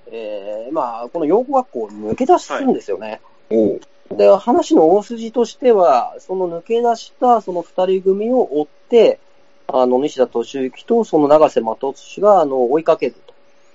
[0.08, 3.20] えー、まあ、この養護学校を抜け出すんですよね。
[3.50, 3.80] おう。
[4.10, 9.20] で、話の大筋としては、その抜け出したその二人組を追って、
[9.68, 13.14] あの、西田敏行とその長瀬正俊が、あの、追いかける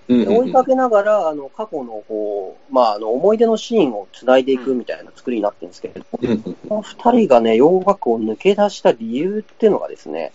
[0.08, 0.14] と。
[0.14, 10.32] うんで追いかけながら、あの、過去の、こう、まあ、あの、思い出のシーンを繋いでいくみたいな作りになってるんですけれども、うんうんこの二人がね、洋楽校を抜け出した理由っていうのがですね、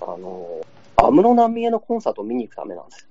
[0.00, 0.60] あの、
[0.96, 3.08] 安室奈美恵のコンサートを見に行くためなんです。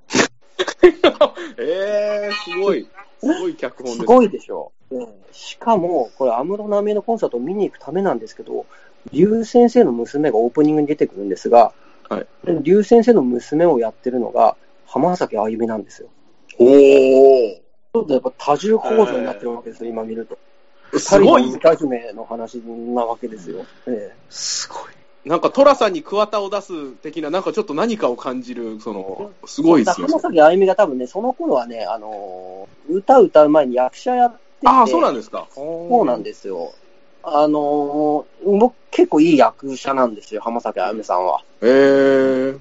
[1.59, 2.87] えー、すごい。
[3.19, 3.97] すごい脚本です。
[3.97, 4.71] すごいでしょ。
[4.91, 8.65] うんしかも、これ安室奈美恵のコンサートを見に行くためなんですけど、
[9.11, 11.73] 竜先生の娘がオープニングに出てくるんですが、
[12.09, 14.55] はいで竜先生の娘をやってるのが
[14.87, 16.09] 浜崎あゆみなんですよ。
[16.59, 17.55] おー。
[17.55, 20.37] ちょっとやっぱ多重構造になってるわけですよ、今見ると。
[20.97, 23.65] すごい歌姫の話なわけですよ。
[23.87, 24.79] ええすごい。
[25.27, 30.07] なんか、トラさんに桑田を出す的な、なんかちょっと何かを感じる、その、すごいですよ。
[30.07, 35.47] 浜崎あゆみが多分ね、その頃はね、あのー歌歌う前に役者やってて、ああ、そうなんですか。
[35.53, 36.71] そうなんですよ。
[37.23, 41.41] あのー僕結構いい役者なんですよ、浜崎あゆみさんは。
[41.61, 42.59] えー。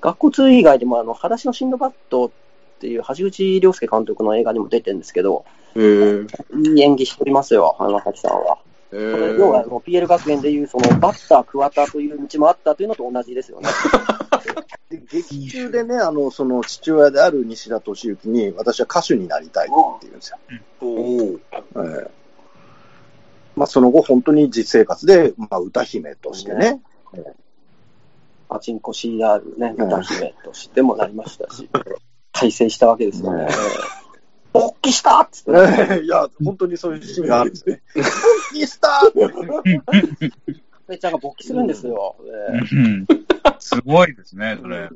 [0.00, 2.30] 学校2以外でも、あの、裸足のシンドバッドっ
[2.80, 5.44] ていう橋口亮介監督の映画にも出てるんですけど、
[5.74, 6.26] えー。
[6.74, 8.58] いい演技しておりますよ、浜崎さんは。
[8.92, 9.70] え要は、あー。
[9.70, 13.68] の PL 学園でいう、その、バッター、桑田という道もあったというのと同じですよね。
[14.90, 20.38] で 劇中でね、あの、その父親である西田敏行に、私は歌手になりたいって言うんですよ。
[23.56, 26.80] まあ、その後、本当に実生活で、まあ、歌姫としてね、
[28.48, 31.68] パチンコ CR ね、うん歌姫としてもなりましたし、
[32.32, 33.48] 改正したわけですよね。
[34.52, 36.00] 勃起したっつってね。
[36.02, 37.82] いや、本当にそういうシーンがあるんですね。
[37.94, 38.04] 本
[38.52, 39.02] 気した
[40.88, 42.16] めちゃんが勃起するんですよ。
[43.58, 44.88] すごいですね、それ。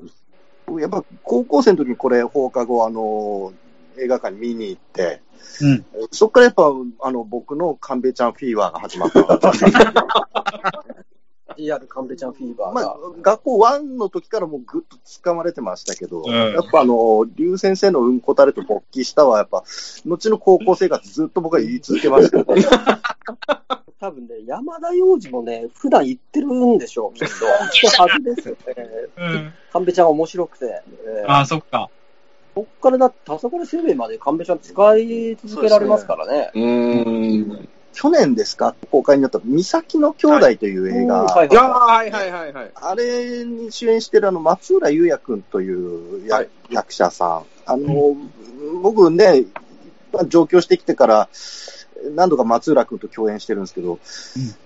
[0.80, 3.52] やっぱ高校生の時にこれ放課後、あの、
[3.98, 5.20] 映画館に見に行って、
[5.60, 5.84] うん。
[6.10, 9.52] そこからやっぱ、あの、僕の神戸ちゃんフィーバーが始まった。
[11.58, 12.80] GR 神戸ちゃんフィーバーが。
[12.80, 19.64] まあ、学校1の時からもうぐっと掴まれてましたけど、うんやっぱあの、竜先生のうんこたれと勃起したは、やっぱ、
[20.06, 22.64] 後の高校生活ずっと僕は言い続けましたよね。
[24.00, 27.34] 多分ね、山田洋次もね、普段言ってるんでしょう、きっと。
[27.46, 28.88] 言ってるはずですよね。
[29.16, 29.52] うん。
[29.72, 30.64] 神戸ちゃんが面白くて。
[30.64, 31.88] ええああ、そっか。
[32.54, 36.50] こっからだって、田所生命まで神戸ちゃん使い続けられますからね。
[36.52, 37.68] うーん。
[37.92, 38.74] 去年ですか？
[38.90, 41.48] 公開になった、三崎の兄弟という映画、うんはい。
[41.48, 42.70] はいはいはいはい。
[42.74, 46.48] あれに主演してるあの、松浦優也くんというや、はい。
[46.70, 47.44] 役者さん。
[47.66, 48.16] あの、
[48.82, 49.44] 僕ね、
[50.12, 51.28] まあ上京してきてから、
[52.14, 53.98] 何度か松浦くんと共演してるんですけど、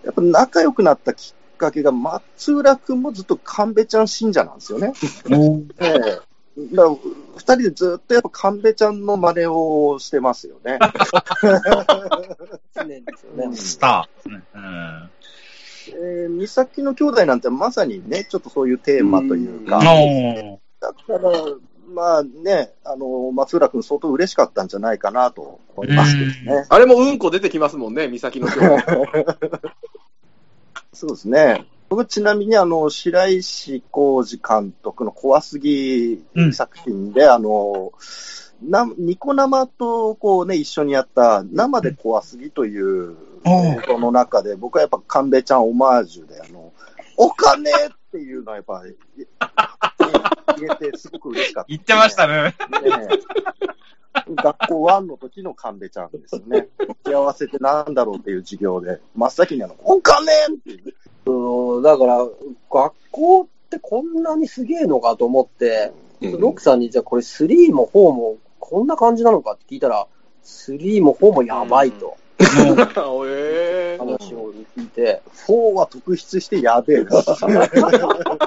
[0.04, 4.92] やっぱ仲良くなったきっかけが、松浦くんもずっと神戸ちゃん信者なんですよね。
[5.80, 6.18] ええ
[6.56, 6.96] だから
[7.36, 10.78] 二人でずっとやっぱ神戸ちゃんの真似をしてますよね。
[12.74, 13.56] 常にですよね。
[13.56, 14.42] スターね。
[14.54, 15.10] うん。
[15.88, 21.20] えー、三崎の兄弟なんてまさにね、ちょっとそういうテーマというか、おーだから、
[21.88, 26.64] まあね、あの、松浦君相当嬉しかったんじゃないかなと思いますけどね。
[26.68, 28.86] あれもうんこ出てきますもんね、岬の今日。
[30.92, 31.66] そうですね。
[31.88, 37.92] 僕ちなみにあの、白石浩二監督の怖すぎ作品で、あの、
[38.62, 46.72] な、ニコ生とこうね、一緒にやった生で怖すぎという映像の中で、僕はやっぱ神戸ちゃんオマージュで、あの、
[47.16, 47.74] お金っ
[48.10, 48.96] ていうのはやっぱり、
[50.56, 52.42] 入れてすごく嬉しかった、言ってましたね。
[52.42, 52.54] ね
[54.34, 56.68] 学校1の時の神戸ちゃんですよね。
[57.04, 60.80] 幸せってなんだろうっていう授業で、真っ先にあの、お金ってい
[61.26, 61.30] う。
[61.30, 62.18] うん、だから、
[62.70, 66.06] 学校ってこんなにすげえのかと思って、うん
[66.40, 70.06] ロックさんにじゃあこれ3も4もこんな感じなのかって聞いたら、
[70.44, 77.26] 3も4もやばいと えー話を聞いて、4は特筆してやべえです。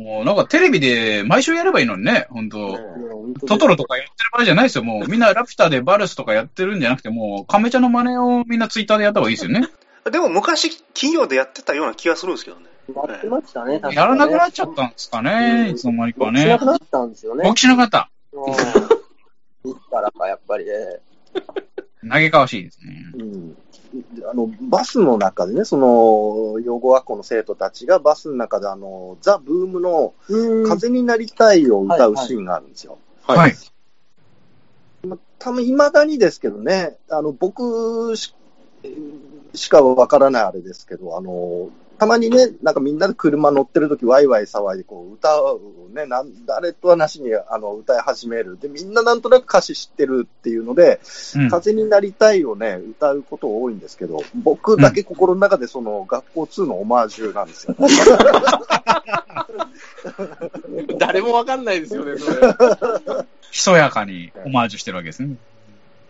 [0.00, 4.84] もうなんかテレビで毎週やればいいのにね、本当うんトトロとかやってる場合じゃないですよ。
[4.84, 9.68] もうみんなラピュタでバルスとかやってるんじゃなくて、もうカメちゃんの真似をみんなツイッターでやった方がいいですよね。
[10.10, 12.66] でも昔、企業でやってたような気がするんですけどね。
[12.94, 16.64] やってましたね、やらなくなっちゃったんですかね、うんいつの間にかしなねく。
[16.64, 17.44] なったんですよね。
[17.44, 18.10] 僕しなかった。
[18.32, 18.52] うん。
[19.70, 20.72] いつからか、やっぱりね。
[22.08, 23.06] 嘆かわしいですね。
[23.14, 23.56] うん
[24.30, 32.98] あの、バスの中でね、その、養護学校の生徒たちがバスの中であの、ザ・ブームのうん風になりたいを歌うシーンがあるんですよ。
[33.22, 33.54] はいはい。
[35.38, 38.34] 多分未だにですけどね、あの、僕し
[39.54, 41.70] しかわからないあれですけど、あの、
[42.00, 45.60] たまにね、なんかみんなで車乗ってる時ワイワイ騒いでこう歌を
[45.92, 48.58] ね、なん誰とはなしにあの歌い始める。
[48.58, 50.98] で、みんななんとなく歌詞知ってるっていうので、
[51.36, 57.76] うん風になりたいをね、歌うこと多いんですけど、僕だけ心の中でその学校2のオマージュなんですよ。
[60.96, 62.40] 誰もわかんないですよね、それ。
[63.50, 65.36] ひそやかにオマージュしてるわけですね。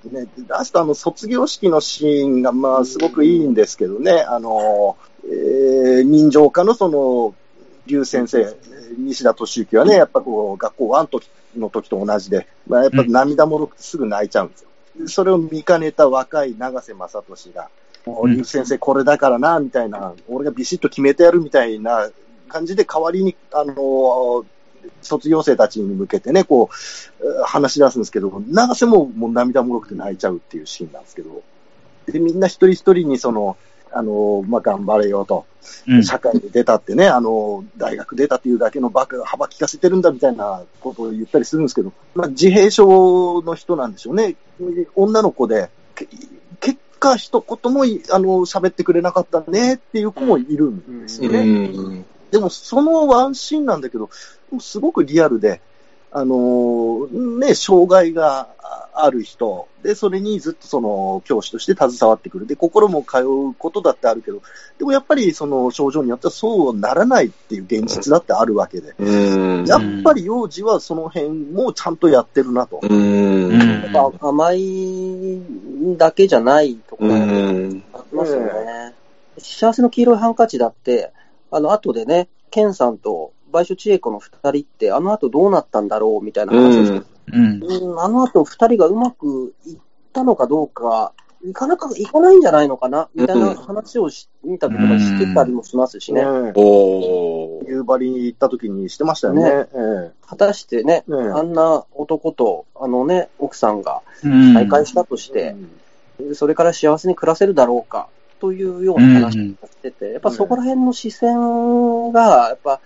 [0.05, 7.35] ね、ラストあの卒業式のシーンがまあすごくいいんですけどね、あの、えー、人情家のその、
[7.87, 8.55] 劉先生、
[8.99, 14.69] 西田敏行はね、やっぱこう、学校1時の時と同じで、まあ、やっぱ涙もろくてすぐ泣いちゃうんですよ。
[15.07, 17.71] それを見かねた若い永瀬正敏が、
[18.07, 22.11] もううん劉先生これだからな、みたいな、俺がビシッと決めてやるみたいな
[22.49, 24.45] 感じで代わりに、あの、
[25.03, 31.43] 卒業生たちに向けてね、こう、えー話し出すんですけど、永瀬ももう涙もろくて泣いちゃうっていうシーンなんですけど、
[32.07, 33.57] で、みんな一人一人にその、
[33.93, 35.47] あの、まあ、頑張れよと、
[35.87, 36.05] うん。
[36.05, 44.37] 社会に出たってね、あの、大学出たっていうだけのバカが幅利かせてるんだみたいなことを言ったりするんですけど、まあ、自閉症の人なんでしょうね。
[44.95, 46.07] 女の子で、け
[46.61, 51.39] 結果一言もい、あの、喋ってくれなかったねっていう子もいるんですよね。
[51.41, 54.09] うんでも、そのワンシーンなんだけど、
[54.61, 55.61] すごくリアルで、
[56.13, 58.49] あのーね、障害が
[58.95, 62.47] ある人、で、それにずっとその、教師として携わってくる。
[62.47, 64.43] で、心も通うことだってあるけど、
[64.79, 69.65] でもやっぱりその症状によってはそうならないっていう現実だってあるわけで、うん。
[69.67, 72.81] やっぱり幼児はその辺もちゃんとやってるなと。
[72.83, 73.51] うん。
[73.93, 75.41] やっぱ甘い
[75.97, 77.83] だけじゃないところがあり
[78.13, 78.95] ますよね。
[79.39, 81.13] 幸せの黄色いハンカチだって、
[81.51, 87.63] あの後でね、ケンさんと倍所千恵子の二人って、あの後どうなったんだろうみたいな話をして、うん。
[87.63, 89.79] うんあの後二人がうまくいっ
[90.13, 96.23] たのかどうか、いかなか、いかないんじゃないのかなみたいな話をし、インタビューとかしてたりもしますしね。
[96.23, 99.43] ねおー夕張に行った時にしてましたよね。
[99.43, 104.55] ねえ果たしてね、ええあんな男と、あのね、奥さんがうん。
[104.55, 105.57] 再会したとして、
[106.35, 108.09] それから幸せに暮らせるだろうか、
[108.41, 112.81] というような話をしてて、やっぱそこら辺の視線が、やっぱ、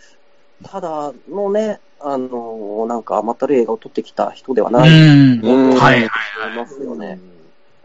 [0.62, 5.40] ただのね、あの、なんか甘ったるい映画を撮ってきた人ではうないん。
[5.44, 6.08] うんはいはい。
[6.08, 7.18] と思いますよね。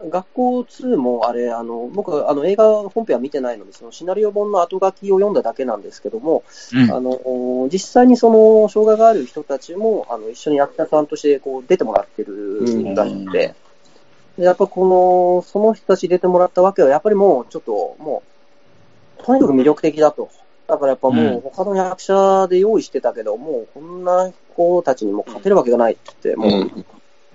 [0.08, 6.42] 学校2もあれ、あの、僕、あの、映画本編は見てないので、そのシナリオ本の後書きを読んだだけなんですけども、
[6.72, 6.90] うん。
[6.90, 13.54] あの、実際にその、障害がある人たちも、あの、一緒に役者さんとして、こう、出てもらってるらしくて、
[14.38, 18.22] でやっぱこの、その人たち出てもらったわけは、やっぱりもう、ちょっと、も
[19.18, 20.30] う、とにかく魅力的だと。
[20.70, 26.72] だからやっぱもう、他の役者で用意してたけど、もう、こんな子たちにも勝てるわけがないって言って、も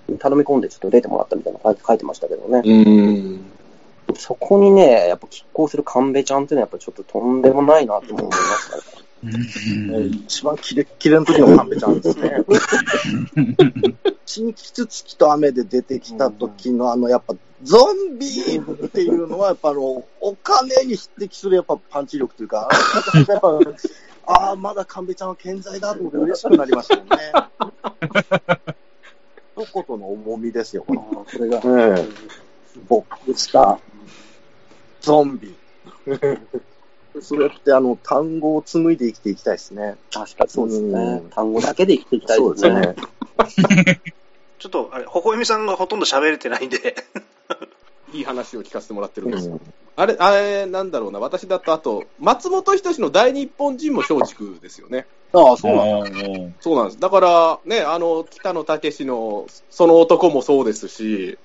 [0.08, 2.62] う、頼み込んでちょっと出てもらったみたいなの書いてましたけどね。
[2.64, 4.16] うん。
[4.16, 8.82] そこにね、やっぱ拮抗する神戸ちゃんっていうのはやっぱちょっととんでもないなと思いましたね。
[9.24, 12.44] うん一番キレッキレの時の神戸ちゃんですね。
[14.26, 22.68] 血にキツツキと雨で出てきた時のあの、やっぱ、ゾンビっていうのは、やっぱあの、お金に匹敵するやっぱパンチ力というか、
[23.28, 23.58] やっぱ、
[24.26, 27.08] ああ、まだ神戸ちゃんは健在だと思って嬉しくなりましたよね。
[29.56, 30.98] 一言の重みですよ、これ。
[30.98, 31.58] これが。
[31.96, 32.36] ええ
[32.88, 33.78] ボックスター、
[35.00, 35.54] ゾンビ。
[37.22, 39.96] それってあの単語を紡いで生きていきたいですね。
[40.12, 40.90] 確かにそうですね
[41.22, 41.30] うん。
[41.30, 42.94] 単語だけで生きていきたいですね。
[44.58, 46.96] ちょっと、あれ、ほほえみさんがほとんど喋れてないんで、
[48.12, 49.48] いい話を聞かせてもらってるんです。
[49.48, 49.60] うん
[49.98, 55.06] あれ、あれ、なんだろうな、私だと、あと、松本人志の大日本人も松竹ですよね。
[55.32, 56.20] ああ、そうなんだ。
[56.20, 57.00] んそうなんです。
[57.00, 61.38] だから、ね、あの、北野武の、その男もそうですし、うん。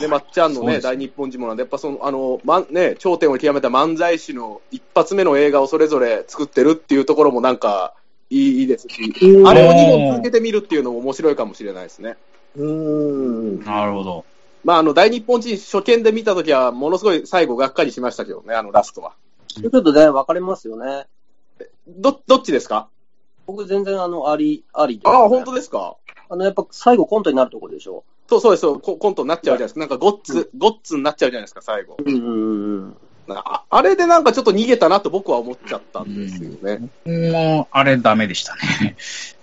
[0.00, 7.94] で、まっちゃんのね、大日本人もなんで、やっぱその、あの、まん、ね、頂点を極めた漫才師の一発目の映画をそれぞれ作ってるっていうところもなんか、
[8.28, 12.16] いいいいですし、うんあれを2本続けてみるっていうのも面白いかもしれないですね。
[12.56, 13.64] うーん。
[13.64, 14.24] なるほど。
[14.64, 19.12] まあ、あの、大日本人初見で見たときは、ものすごい最後がっかりしましたけどね、あのラストは。
[19.48, 21.06] ちょっとね、分かれますよね。
[21.86, 22.88] ど、どっちですか？
[23.46, 25.08] 僕全然あの、あり、ありで。
[25.08, 25.94] ああ、本当ですか？
[26.28, 28.02] あの、やっぱ最後コントになるとこでしょ。
[28.28, 29.80] そうそうですそうコ、コントになっちゃうじゃないですか。
[29.80, 31.96] なんかゴッツ、ゴッツになっちゃうじゃないですか、最後。
[32.04, 32.96] うんうんうん。
[33.28, 36.88] なああれでなんかちょっと逃げたなと僕は思っちゃったんですよね。
[37.30, 38.96] もう、あれダメでしたね。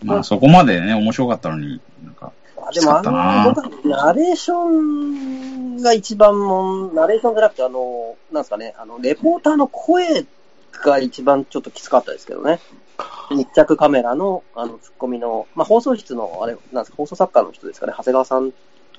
[0.03, 2.13] まあ、そこまでね、面白かったのに、なん。
[2.13, 8.43] か、あでもあきつかったなの、僕はナレーションが一番もん、ナレーションじゃなくて、あの、なん。
[8.43, 10.25] ですかね、あの、レポーターの声
[10.71, 12.59] が一番ちょっときつかったですけどね。
[13.31, 16.83] 密着カメラの、あの、ツッコミの、まあ、放送室の、あれ、なん。
[16.83, 18.53] ですか、放送作家の人ですかね、長谷川さん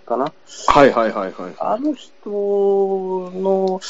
[0.04, 0.32] かな。
[0.68, 1.54] はいはいはいはい。
[1.58, 3.80] あの人の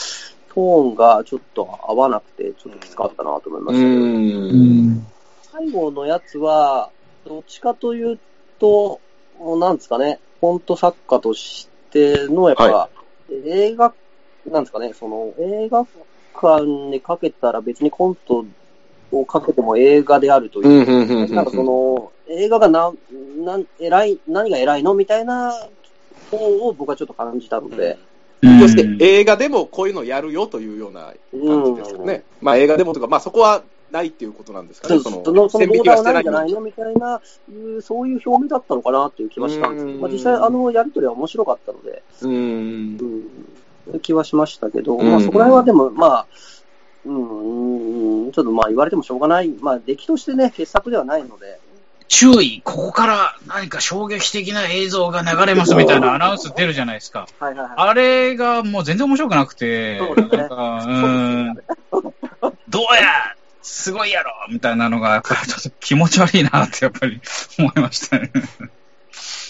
[0.48, 4.00] トーンがちょっと合わなくて、ちょっときつかったなと思いまうしたけど。
[4.00, 5.06] ーん。
[5.52, 6.90] 最後のやつは、
[7.26, 8.18] どっちかという
[8.58, 9.00] と、
[9.38, 12.88] もうなんですかね、コント作家としての、やっぱ、は
[13.46, 13.92] 映画、
[14.50, 15.86] なんですかね、その、映画
[16.34, 18.44] 館にかけたら別にコント
[19.10, 22.92] をかけても映画であるというなんかその、映画がな、
[23.38, 24.94] なん、偉い、何が偉いの？
[24.94, 25.52] みたいな
[26.30, 26.36] 方
[26.68, 27.98] を僕はちょっと感じたので、
[28.60, 32.24] そして映画でもこういうのやるよというような感じですよね。
[32.40, 35.00] まあ映画でもとか、まあそこはないっていうことなんですかね。
[35.00, 37.20] その、その、そのボーダーはないんじゃのないのみたいな、
[37.80, 40.00] そういう表明だったのかなっていう気はしたんですけど、うん。
[40.02, 42.98] まあ実際あのやりとりは面白かったので、うーん。
[43.92, 43.96] う。
[43.96, 45.10] ん、気はしましたけど、うん。
[45.10, 46.26] まあそこら辺はでも、まあ、
[47.04, 51.60] うん、うんちょっとまあ言われてもしょうがない、まあ出来としてね、傑作ではないので、
[52.08, 57.26] 注意、ここから何か衝撃的な映像が流れますみたいなアナウンス出るじゃないですか。
[57.40, 57.74] はいはいはい。
[57.76, 61.54] あれがもう全然面白くなくて、そうだねなんか、うーん、
[62.68, 67.20] どうやすごいやろみたいなのが、ちょっと気持ち悪いなってやっぱり
[67.58, 68.30] 思いましたね。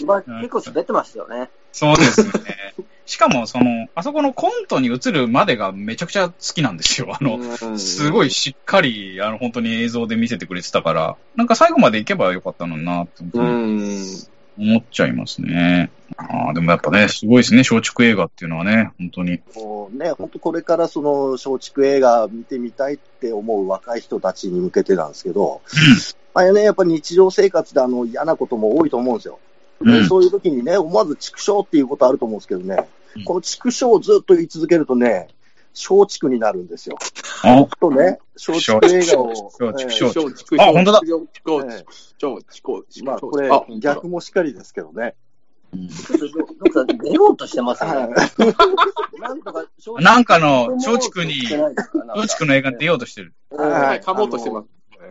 [0.05, 1.49] まあ結構滑ってましたよね。
[1.71, 2.31] そうですね。
[3.05, 7.07] しかも、その、あそこのコントに移るまでがめちゃくちゃ好きなんですよ。
[7.11, 13.23] あの、すごいしっかり、あの、本当に映像で見せてくれてたから、なんか最後まで行けばよかったのになって。
[14.57, 15.91] 思っちゃいますね。
[16.17, 19.41] ああ、でもやっぱね、すごいですね、松竹映画っていうのはね、本当に。
[19.55, 25.61] もうね、本当これからその松竹映画見てみたいって思う若い人たちに向けてなんですけど、
[26.33, 29.39] まあね、やっぱ日常生活であの嫌なことも多いと思うんですよ。
[29.81, 35.29] うんそういう時にね、思わず畜生っていうことあると思うんですけどね、うんこの畜生をずっと言い続けるとね、
[35.75, 36.97] 松竹になるんですよ。
[37.43, 39.51] あ、とね、松竹映画を。
[39.59, 45.15] 松竹え松えあ本当だ松竹松竹まあこれあ、逆もしかりですけどね。
[45.73, 47.95] ちょっとどどっか出ようとしてますよね。
[47.95, 48.25] は
[49.17, 51.43] いなんとか、松なんかの松竹に
[52.15, 53.33] 松竹の映画に出ようとしてる。
[53.51, 54.67] うんはい、噛もうとしてます。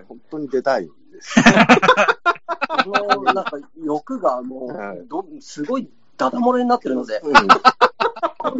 [0.08, 1.34] 本当に出たいんです。
[2.68, 7.34] あの、なんか欲がもはう、どすごいダダ漏れになってるので、うん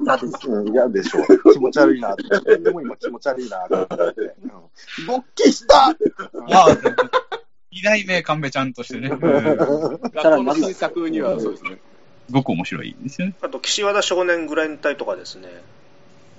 [0.03, 0.49] 嫌です。
[0.49, 1.27] うん、嫌でしょう。
[1.53, 2.59] 気持ち悪いなって。
[2.59, 4.21] でも今気持ち悪いなって思って。
[4.21, 4.53] うん
[5.07, 6.67] 勃起したああ、
[7.71, 11.79] 二代目神戸ちゃんとしてね、うんす学校の新作にはそうですね。
[12.31, 13.35] ごく面白いですよね。
[13.43, 15.49] あと、岸和田少年グラン隊とかですね。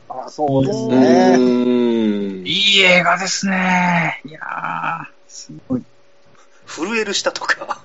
[0.09, 1.35] あ、そうですうね。
[1.37, 4.21] ーんいい映画ですね。
[4.25, 5.83] いやー、すごい。
[6.65, 7.81] 震える下とか。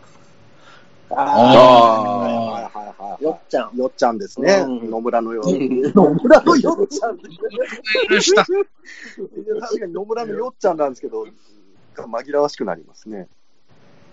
[1.13, 3.77] ああはいはいはいはいよっちゃん。
[3.77, 4.65] よっちゃんですね。
[4.65, 5.83] うん野村のように。
[5.93, 7.19] 野村のよっちゃん。
[8.09, 8.45] 許した。
[8.45, 11.27] 確かに野村のよっちゃんなんですけど、
[11.97, 13.29] 紛らわしくなりますね。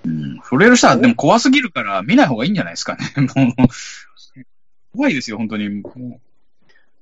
[0.05, 3.03] うん、震える人はでも怖すぎるから見ない方がいいんじゃないですかね。
[3.35, 3.67] もう
[4.95, 5.69] 怖いですよ、本当に。
[5.69, 6.19] も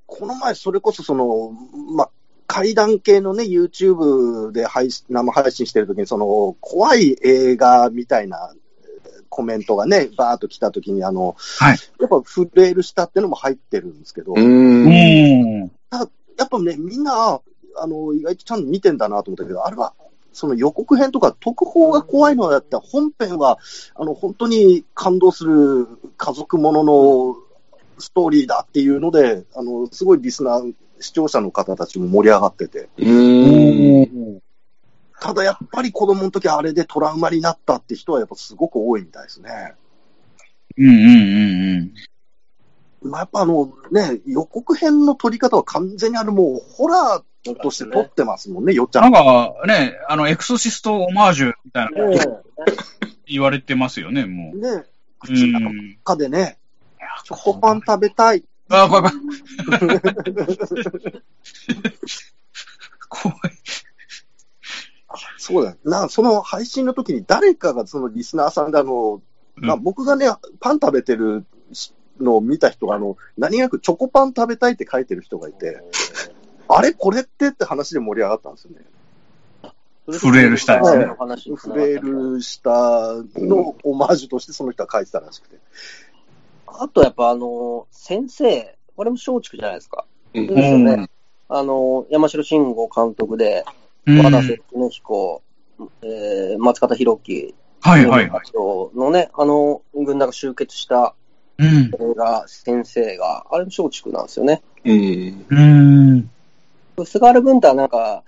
[0.07, 1.51] この前、それこそその、
[1.95, 2.09] ま、
[2.47, 15.63] 怪談系のね、YouTube で配信生配信してるときに、その、怖い映画みたいなえーコメントがね、バーっと来たときに、あの、はいやっぱ震える下ってのも入ってるんですけど、うやーん。
[15.63, 15.71] う
[16.45, 17.41] っぱね、みんな、
[17.77, 19.93] あの、意外とちゃんと見てんだなと思ったけど、あれは、
[20.31, 23.59] その予告編とか特報が怖いのだったら、本編は、
[23.95, 25.87] あの、本当に感動する
[26.17, 27.35] 家族ものの
[27.99, 32.89] ストーリーだっていうので、あの、すごいリスナー、視聴者の方たちも盛り上がってて。
[35.19, 39.73] ただやっぱり子供の時あれでトラウマになったって人はやっぱすごく多いみたいですね。
[40.77, 41.91] うんうんうん
[43.03, 43.09] うん。
[43.09, 49.01] まあ、やっぱあのね、予告編の撮り方は完全にあれもうホラーとして撮ってますもんね、よっちゃ。
[49.01, 52.45] なんんかね、あの、エクソシストオマージュみたいなええ
[53.27, 54.59] 言われてますよね、もう。
[54.59, 54.85] ね、う
[55.19, 55.97] 口のん。
[56.03, 56.57] 中でね、
[57.25, 58.37] チョコパン食べたい。
[58.37, 59.13] あ、怖い怖い。
[63.09, 63.39] 怖い。
[65.37, 65.77] そうだよ。
[65.83, 69.21] な、その配信の時に誰かがそのリスナーさんであの、
[69.55, 70.27] まあ、うん僕がね、
[70.59, 71.45] パン食べてる
[72.19, 75.81] のを見た人が、あの、何気なくチョコパン食べたいって書いてる人がいて、
[76.67, 78.77] あれこれってって話で盛り上がったんですよね。
[80.07, 81.05] フレールしたですね
[81.55, 85.57] フレールしたのオマージュとしてその人は書いてたらしくて。
[86.81, 90.05] あとやっぱあの、先生、これも松竹じゃないですか。
[90.33, 91.09] うんですよね。
[91.47, 93.65] あの、山城慎吾監督で、
[94.05, 95.41] うん和田節恒彦、
[96.03, 98.41] えー、松方弘樹、はいはいはい。
[98.95, 101.15] のね、あの、軍団が集結した
[101.57, 101.67] うん。
[101.67, 104.61] 映画、先生が、あれも松竹なんですよね。
[104.83, 105.45] うん。
[106.97, 107.05] うん。
[107.05, 108.23] 菅原文太はなんか、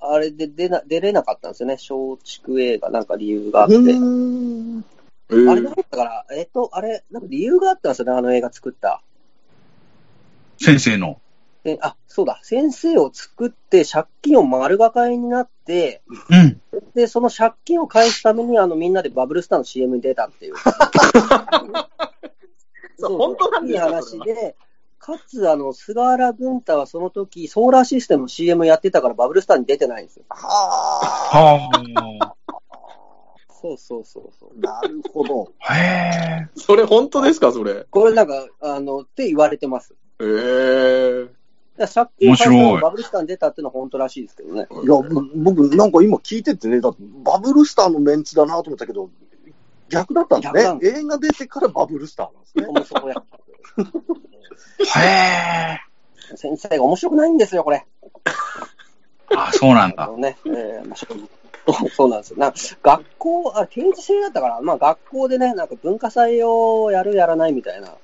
[0.00, 1.74] あれで出な出れなかったんですよね。
[1.74, 3.76] 松竹映画、なんか理由があって。
[5.30, 9.02] えーあれだったから、えっと、あれ、なんか理由があったんですよね、あの映画作った。
[10.58, 11.20] 先生の。
[11.64, 16.60] であ、そうだ、先生を作って借金を丸がかりになって、うん。
[16.94, 20.54] で、その借金を返すために、あの、みんなでバブルスターの CM に出たっていう。
[22.98, 24.56] そう本当なんいいですか話で、
[25.00, 30.24] かつ、あの、菅原文太はその時、ソーラーシステムの CM やってたからバブルスターに出てないんですよ。
[30.28, 30.38] は
[31.32, 32.34] は
[33.66, 34.50] そうそうそうそう。
[34.64, 35.52] あ、なるほど。
[35.60, 35.76] あ。
[35.76, 36.48] へえ。
[36.56, 37.86] それ本当ですか、それ。
[37.90, 39.94] これなんか、あの、って言われてます。
[40.20, 41.28] えー。
[41.76, 44.66] だから借金面白いにバブルスターに出たっていうのは本当らしいですけどね。
[44.70, 45.02] いや、ぼ
[45.34, 49.10] 僕、なんか今聞いててね、だってバブルスターのメンツだなと思ったけど、
[49.88, 50.78] 逆だったんですね。
[50.82, 52.66] 映画出てからバブルスターなんですね。
[52.66, 53.22] 面白いや
[55.02, 55.78] へ
[56.32, 56.36] え。
[56.36, 57.84] 先生が面白くないんですよ、これ。
[59.36, 60.08] あ、そうなんだ。
[60.16, 61.18] ね、えーまあ、そう
[61.92, 62.36] そうなんですよ。
[62.38, 67.94] なんか学校、あれ、定時制だったから、まあ学校でね、なんか文化祭をやるやらないみたいな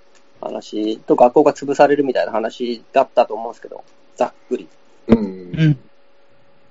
[0.41, 3.85] 話と、学校が潰されるみたいな話だったと思うんですけど、
[4.17, 4.69] ざっくり。
[5.09, 5.21] うんう。
[5.21, 5.79] ん。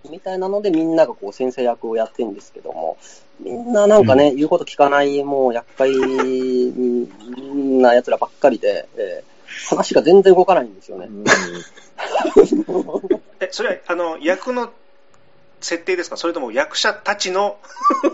[0.10, 2.98] みたいなので、みんながこう先生役をやってるんですけども、
[3.40, 5.92] みんななんかね、言うこと聞かない、もう厄介
[7.80, 9.32] な奴らばっかりで、えー
[9.70, 11.10] 話が全然動かないんですよね。
[13.40, 14.70] え、それは、あの、役の
[15.62, 16.18] 設定ですか？
[16.18, 17.58] それとも役者たちの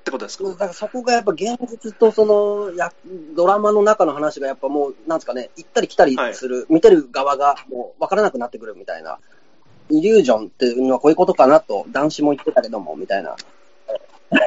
[0.00, 0.44] ってことですか？
[0.44, 2.92] だからそこがやっぱ現実とそのや
[3.34, 9.18] ドラマの中の話がやっぱもう、なんですかね、行ったり来たりする、見てる側がもう分からなくなってくるみたいな。
[9.90, 13.36] イリュージョンっていうのはこういうことかなと、男子も言ってたけども、みたいな。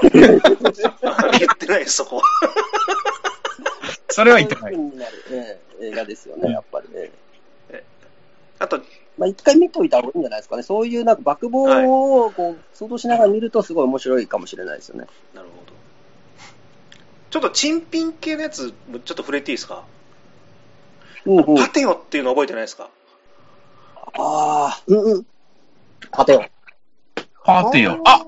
[0.04, 2.22] 言ってないです、そこ。
[4.10, 4.74] それは言ってない。
[5.82, 7.12] 映画ですよね、やっぱりね。
[8.66, 8.82] あと、
[9.18, 10.64] まあ、一回見といた方がいいんじゃないですかね。
[10.64, 15.08] そういうなんか、爆暴をこう想像しながら見るとすごい面白いかもしれないですよね。
[15.34, 15.74] なるほど。
[17.30, 19.84] ちょっと珍品系のやつ、ちょっと触れていいですか、
[21.26, 21.56] うんうん。
[21.56, 22.90] パテオっていうの覚えてないですか？
[24.18, 25.26] あうんうん。
[26.12, 26.44] あ、パテオ。
[27.44, 28.02] パーティーよ。
[28.06, 28.24] あ、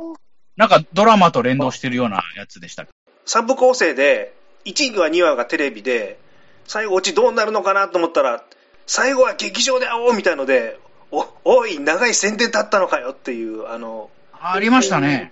[0.57, 2.91] なんかドラマと連動してるようなやつでしたっけ
[3.25, 4.33] ？3部構成で、
[4.65, 6.19] 1話、2話がテレビで、
[6.65, 8.43] 最後、オチどうなるのかなと思ったら、
[8.87, 10.79] 最後は劇場で会おうみたいので、
[11.11, 15.31] お、おい、長い宣伝だったのかよっていう、あの、ありましたね。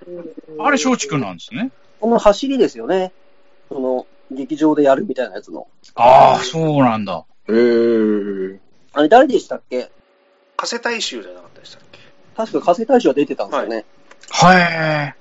[0.59, 1.71] あれ、松竹なんですね。
[1.99, 3.11] この走りですよね。
[3.69, 5.67] その、劇場でやるみたいなやつの。
[5.95, 7.23] ああ、そうなんだ。
[7.47, 8.59] えー。
[8.93, 9.89] あれ誰でしたっけ？
[10.57, 11.99] 加瀬大衆じゃなかったでしたっけ？
[12.35, 13.85] 確か加瀬大衆は出てたんですよね。
[14.31, 15.15] は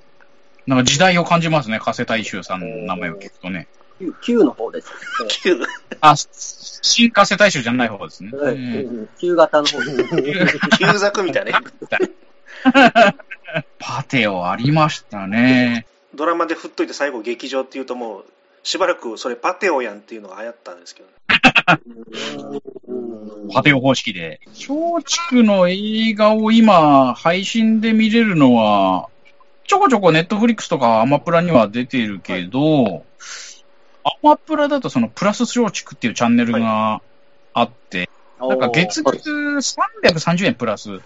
[0.67, 0.71] い。
[0.71, 3.69] なんか時代を感じますね、加瀬大衆さんの名前を聞くとね。
[3.99, 4.91] Q, Q の方です。
[5.45, 5.65] 9
[6.01, 8.31] あ、新加瀬大衆じゃない方ですね。
[8.35, 10.59] ええうん、Q 型の方です。
[10.79, 11.67] 旧作みたいなね。
[13.79, 15.87] パテオありましたね。
[16.15, 18.25] ドラマで振っといて最後劇場っていうともう、
[18.63, 21.09] しばらくそれパテオやんっていうのが流行ったんですけど、
[23.53, 24.41] パテオ方式で。
[24.47, 29.09] 松竹の映画を今、配信で見れるのは、
[29.67, 33.05] ちょこちょこネットフリックスとかアマプラには出てるけど、
[34.05, 37.01] アマプラだとそのプラス松竹っていうチャンネルが
[37.53, 38.09] あって、
[38.39, 41.01] なんか月額330円プラス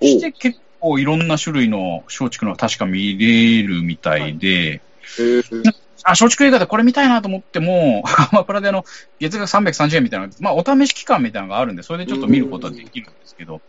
[0.00, 4.82] して結構いろんな種類の松竹の確か見れるみたいで、
[5.18, 5.72] えー
[6.04, 8.84] あ、松竹映画でこれ見たいなと思っても、 アマプラであの、
[9.20, 13.60] 月額330円みたいな、まあ、お試し期間みたいなのがあるんで、それでちょっと見ることはできるんですけど、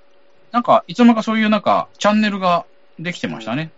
[0.51, 2.65] なんか、いつの間にかそういうなんか、チャンネルが
[2.99, 3.72] できてましたね。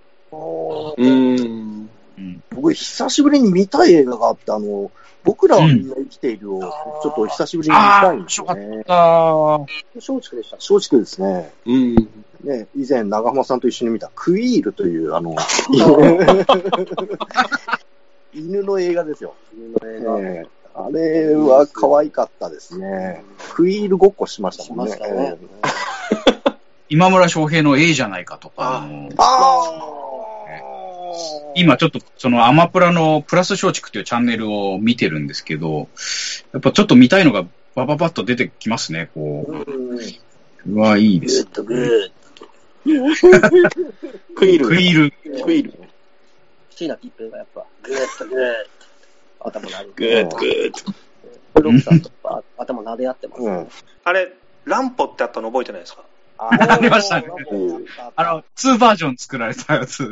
[0.97, 1.89] うん。
[2.17, 2.43] うん。
[2.51, 4.91] 僕、久しぶりに見たい映画があって、あの、
[5.23, 8.83] 僕らはみんな生きているを、ちょっと久しぶりに見たいんですよね。
[8.87, 9.59] あ
[9.95, 10.57] 松竹でした。
[10.57, 11.51] 松竹ですね。
[11.65, 11.95] うん。
[12.43, 15.35] ね、以前、長浜さんと一緒に見たクイールという、あの、
[18.33, 19.33] 犬の映画ですよ。
[19.83, 23.23] 映画ええあれは可愛かったですね。
[23.53, 24.93] クイールごっこしましたもんね。
[24.93, 26.51] ねええ
[26.89, 30.14] 今村翔平の A じゃないかとか、ああのあ
[31.55, 35.87] 今ちょっとそのアマプラのプラス松竹っていうチャンネルを見てるんですけど、
[36.53, 39.97] やっぱちょっと見たいのがバババッと出てきますね、こうう。
[40.67, 41.45] うわ、いいです。
[41.45, 42.11] グッ
[44.35, 44.67] クイール。
[44.67, 45.11] クイール。
[45.43, 45.73] クイール。
[46.69, 48.53] 椎名桔平がやっぱ、グッドグッ
[49.39, 50.71] ド頭なでグッドグッ
[51.53, 51.61] ド。
[51.61, 52.11] ロックさんと
[52.57, 53.47] 頭撫で合ってますね。
[53.47, 53.67] うん。
[54.03, 54.33] あれ、
[54.65, 56.03] ランポってあったの覚えてないですか
[56.37, 57.85] あありましたねうん
[58.15, 60.03] あの、2バージョン作られたやつ。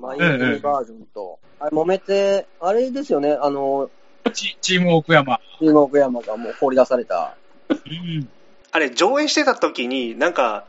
[0.00, 3.90] マイナーバージョンと、あれ揉めて、あれですよね、あの、
[4.32, 5.40] チチーム奥山。
[5.58, 7.36] チーム奥山がもう放り出された。
[7.68, 8.28] うん。
[8.72, 10.64] あれ、上映してた時に、なんか、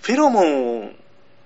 [0.00, 0.96] フェロモン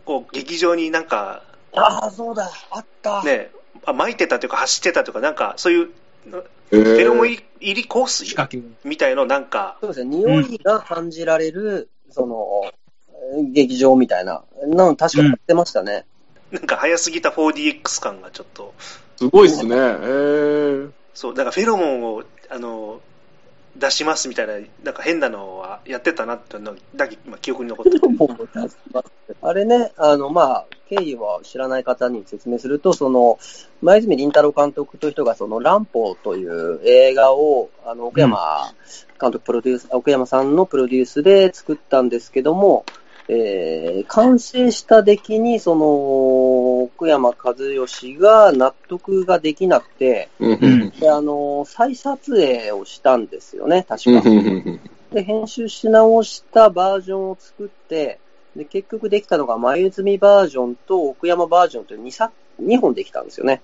[0.07, 1.43] を劇場になんか、
[1.75, 3.23] ああ、そうだ、あった。
[3.23, 3.51] ね、
[3.85, 5.91] あ撒いてたというか走ってたというか、なんか、そういう、
[6.27, 8.35] フフェロモン入り香水。
[8.85, 12.73] みたいのなんか、そうですね、匂いが感じられる、その、
[13.53, 16.05] 劇場みたいな、なの確かやってましたね。
[16.51, 18.75] なんか早すぎた 4DX 感がちょっと、
[19.17, 19.77] すごいっすね。
[19.77, 20.91] えー。
[21.15, 23.01] そう、だからフェロモンを、あの、
[23.77, 28.07] 出しますみたいな、なんか変なのはやってたなっていうのだけ今記憶に残ってて。
[29.43, 33.39] あれね、あの、まあ、経緯は知らない方に説明すると、その、
[33.81, 38.73] 前泉林太郎監督という人が、その、乱歩という映画を、あの、奥山
[39.21, 42.85] 監督プロデュース、奥山さんのプロデュースで作ったんですけども、
[43.33, 50.29] えー、完成した出来に、その、奥山和義が納得ができなくて。
[50.99, 54.23] で、あの、再撮影をしたんですよね、確うん。
[54.23, 54.29] か。
[54.29, 54.81] うん。
[55.13, 58.19] で、編集し直したバージョンを作って、
[58.57, 63.27] で、結局できたのが、前泉バージョンと奥山バージョンという 2, 作2本できたん。
[63.27, 63.63] ですよね。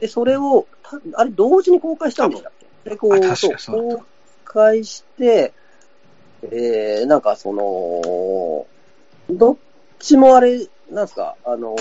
[0.00, 2.30] で、それを、たあれ、同時に公開したん。
[2.30, 4.02] でしたっけで、こう、そう公
[4.44, 5.52] 開して、
[6.42, 7.20] えー、なん。
[7.20, 8.66] かその、
[9.30, 9.56] どっ
[9.98, 11.74] ちもあれ、なんですか、あの、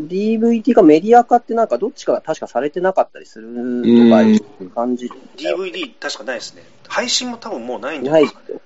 [0.00, 3.48] DVD かメディア化ってなんかどっちかが確かされてなかったりする
[3.82, 5.10] とかいう感じ。
[5.36, 6.62] DVD 確かないですね。
[6.88, 8.52] 配信も多分もうないんじゃなないいですか？
[8.52, 8.60] ね。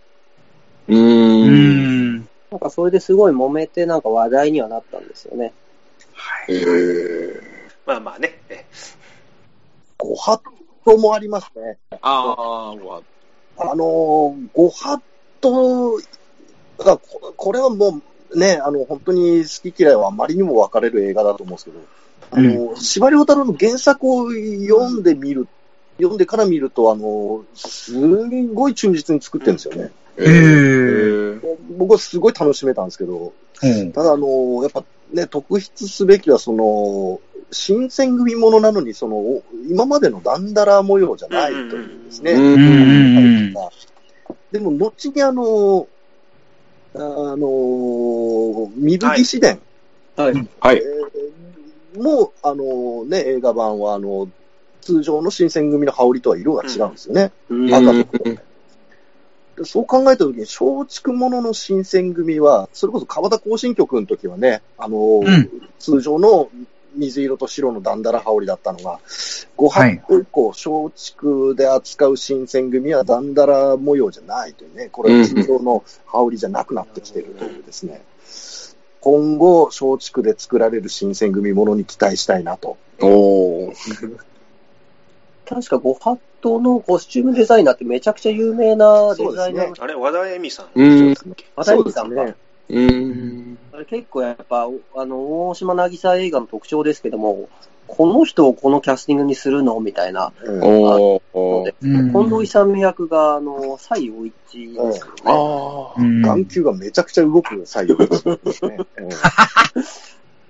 [0.88, 0.94] う。
[0.96, 2.28] うんん。
[2.50, 5.52] なんかそれですごい揉めてなんか話題にはなったんですよね。
[6.48, 7.40] えー。
[7.86, 8.40] まあまあね。
[8.50, 8.64] え
[9.98, 10.40] ご法
[10.84, 11.78] 度もありますね。
[11.90, 13.02] ああ、わ
[13.58, 15.00] あのー、ご法
[15.40, 15.96] 度
[16.78, 18.02] が、ここれはもう
[18.34, 21.78] ね、あの、本当に好き嫌いはあまりにも分かれる映画だと思うんですけど、
[22.30, 25.46] あの、司馬遼太郎の原作を読んでみる、
[25.98, 29.90] 読んでから見ると、あの、すんごい忠実に作ってるんですよね。
[30.18, 31.56] えへー。
[31.76, 33.32] 僕はすごい楽しめたんですけど、
[33.62, 33.92] うん。
[33.92, 37.20] ただ、あの、やっぱね、特筆すべきは、その、
[37.52, 42.32] 新選組ものなのに、その、今までのダンダラ模様じゃないというですね。
[42.32, 43.54] うんうんうん
[44.52, 45.86] でも、後にあの、
[46.98, 49.60] あの、水木紫伝、
[50.16, 50.48] はい。
[50.60, 50.76] はい。
[50.76, 51.36] えー
[51.96, 54.28] もう、あのね、映画版は、あの、
[54.82, 57.32] 通常の新選組の羽織とは色が違うんですよね。
[57.48, 58.36] うん赤と黒
[59.56, 65.48] でそう考えたときに、松竹ものの新選組は、それこそ川田行進曲の時はね、あの、ん
[65.78, 66.50] 通常の
[66.96, 69.00] 水色と白のダンダラ羽織だったのが、
[69.56, 78.02] ごはい発以降、松竹で扱う新選組はダンダラ模様じゃないというね、これは通常の羽織じゃなくなってきているというですね、
[79.00, 82.76] 今後、松竹で作られる新選組ものに期待したいなと。
[83.00, 84.18] おー。
[85.48, 90.66] 確かご法度のコスチュームデザイナーってめちゃくちゃ有名なデザイナーのあれ、和田恵美さん。
[90.74, 91.14] うん。
[91.54, 92.34] 渡辺さんが、
[92.68, 93.58] うん。
[93.72, 97.48] あれ結構やっぱ、あの、大島渚映画の特徴ですけども、
[97.86, 100.32] この人をこのキャスティングにするのみたいな。
[100.42, 101.60] うんおー。
[101.60, 105.00] ので、うん近藤勇役が、あの、西洋一ですよね。
[105.24, 106.00] ああ。
[106.00, 108.78] うん眼球がめちゃくちゃ動く採用ですね。
[108.98, 109.08] うん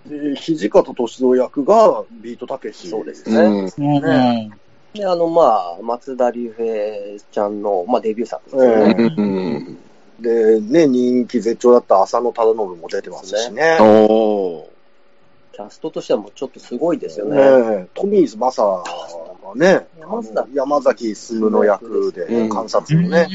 [0.07, 2.89] で、土方歳三役がビートたけし。
[2.89, 3.65] そうですうん。
[3.65, 4.51] うん
[4.95, 5.43] で、あの、ま
[5.79, 9.77] あ、松田龍平ちゃんの、まあ、デビュー作ですよね。
[10.21, 13.79] で、ね、人気絶頂だった浅野忠信も出てますしね。
[13.81, 14.65] おー。
[15.53, 17.37] キャストとしてはもうちょっとすごいですよね。
[17.79, 18.85] ねトミーズ・マサが
[19.55, 23.27] ね、山崎山崎進の役でうん観察のね、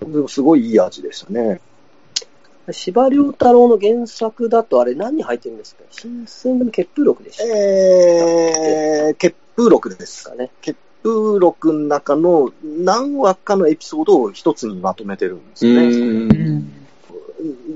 [0.00, 1.60] でもすごいいい味でしたね。
[2.70, 5.84] 司馬遼太郎の原作だとあれ何入ってるんですか？
[5.90, 10.24] 新選組血風録でしたえー、血風録です。
[10.24, 10.50] かね。
[10.60, 15.86] 血風録の中の何話かのエピソードを一つにまとめてるんですよね。
[15.86, 16.72] うん。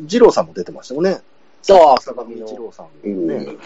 [0.08, 1.20] 二郎さんも出てましたよね。
[1.60, 3.56] そう、坂上一郎さんうんね、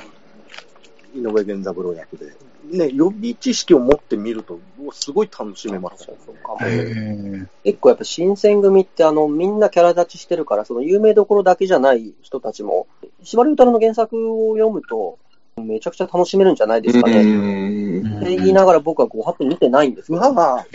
[1.14, 2.32] 井上源三郎役で。
[2.64, 4.58] ね、予備知識を持ってみると、
[4.92, 12.86] すごい楽しめますよそうかもへー結構やっぱ新選組ってあの、みんなキャラ立ちしてるから、その有名どころだけじゃない人たちも、
[13.22, 15.18] 司馬遼太郎の原作を読むと、
[15.60, 17.20] めちゃくちゃ楽しめるんじゃないですかね。
[17.20, 17.72] うん
[18.18, 20.20] って言いながら僕は5発見てないんですけど。
[20.20, 20.66] まあまあ、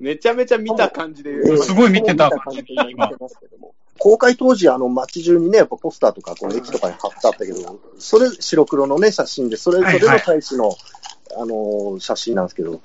[0.00, 1.56] めちゃめちゃ見た感じで。
[1.58, 2.74] すごい見てた感じで。
[3.98, 10.74] 公開当時、あの、街中にね、やっぱポスターとか、こう、駅とかに貼ってあったけど、それ、白黒のね、写真で、それぞれの大使の、
[11.38, 12.80] あの、写真なんですけど、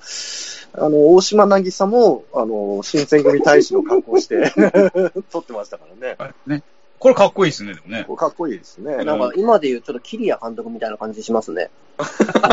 [0.74, 4.52] あの、大島渚も、あの、新選組大使の格好して、
[5.30, 6.16] 撮ってましたからね。
[6.46, 6.62] ね。
[7.02, 8.06] これかっこいいですね、でもね。
[8.16, 9.04] かっこいいですね。
[9.04, 11.68] なんか今で言うちょっとキリヤ監督みたいな感じしますね。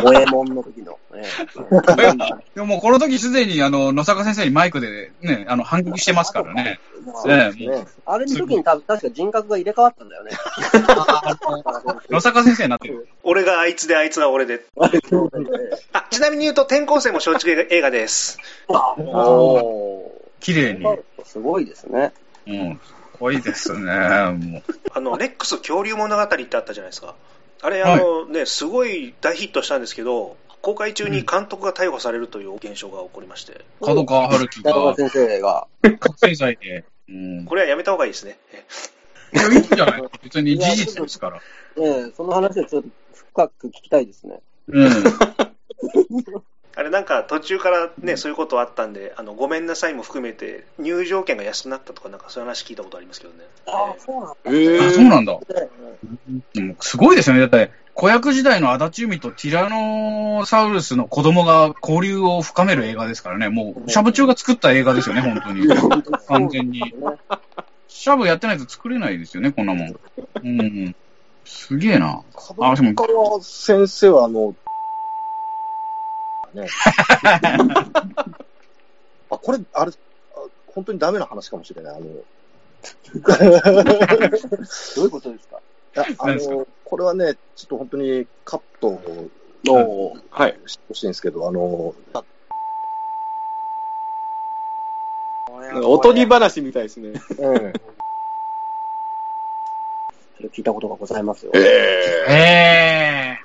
[0.03, 0.97] 五右衛門の時の。
[1.13, 1.23] ね
[2.55, 6.79] でももうこの時すでに、あの、野坂先生にマイクでね、あの、反撃してますからね。
[7.13, 7.85] そうですね。
[8.07, 10.31] あれの時に多分確か人格が入れ替わったんだよね。
[12.09, 13.07] 野坂先生になってる。
[13.21, 14.65] 俺があいつであいつが俺で。
[15.93, 18.39] あ、ちなみに言うと転校生も松竹映画です。
[18.67, 20.85] お綺麗に。
[21.23, 22.13] すごいですね。
[22.47, 22.79] うん。
[23.19, 23.81] かっこいいですね。
[23.81, 24.63] もう。
[24.93, 27.15] あの、レックス恐竜物語ってあったじゃないですか。
[27.61, 35.67] あれ、あのね、すごい大ヒットしたんですけど、公開中に監督が逮捕されるという現象が起こりまして、角川春樹が北川先生が。
[35.99, 36.85] 覚醒剤で。
[37.09, 37.45] うん。
[37.45, 38.37] これはやめた方がいいですね。
[39.33, 40.03] いや、いいんじゃない？
[40.23, 41.37] 別に事実ですから。
[41.37, 41.41] ね
[42.09, 44.39] えその話をちょっと深く聞きたいですね。
[44.69, 44.89] うん。
[46.75, 53.43] あれなんか途中からね、そういうことあったんで、あの、ごめんなさいも含めて、入場券が安くなったとか、なんかそういう話聞いたことありますけどね。
[53.65, 54.35] あえそうなんだ。
[54.45, 55.33] えあ、そうなんだ。
[55.33, 55.39] ね
[56.53, 57.41] でもすごいですよね。
[57.41, 63.49] だって、子役時代の足立海とティラノサウルスの子供が交流を深める映画ですからね。
[63.49, 65.67] もう、シャブ中が作った映画ですよね、本当に。
[66.27, 66.93] 完全に。
[67.89, 69.95] シャブやってないと作れないですよね、こんなもん。
[70.43, 70.95] うん。
[71.43, 72.21] すげえな。
[72.61, 74.55] あ、でも、先生は、あの、
[76.53, 76.67] ね。
[79.31, 79.95] あ、これ、あれ、あ
[80.67, 81.95] 本当にダメな話かもしれない。
[81.95, 82.05] あの、
[84.95, 85.61] どういうことですか？
[85.95, 89.29] いやあの、これはね、ちょっと本当にカットを
[89.69, 90.59] おーはい。
[90.65, 91.93] してほしいんですけど、あの、
[95.83, 97.09] おとぎ話みたいですね。
[97.09, 97.15] うん、
[100.37, 101.51] それ聞いたことがございますよ。
[101.55, 101.59] え
[102.29, 103.37] え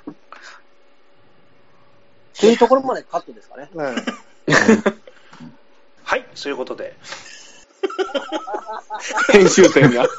[2.37, 3.69] えというところまでカットですかね。
[3.73, 3.95] うん
[6.05, 6.95] はい、そういうことで。
[9.33, 10.07] 編集点が。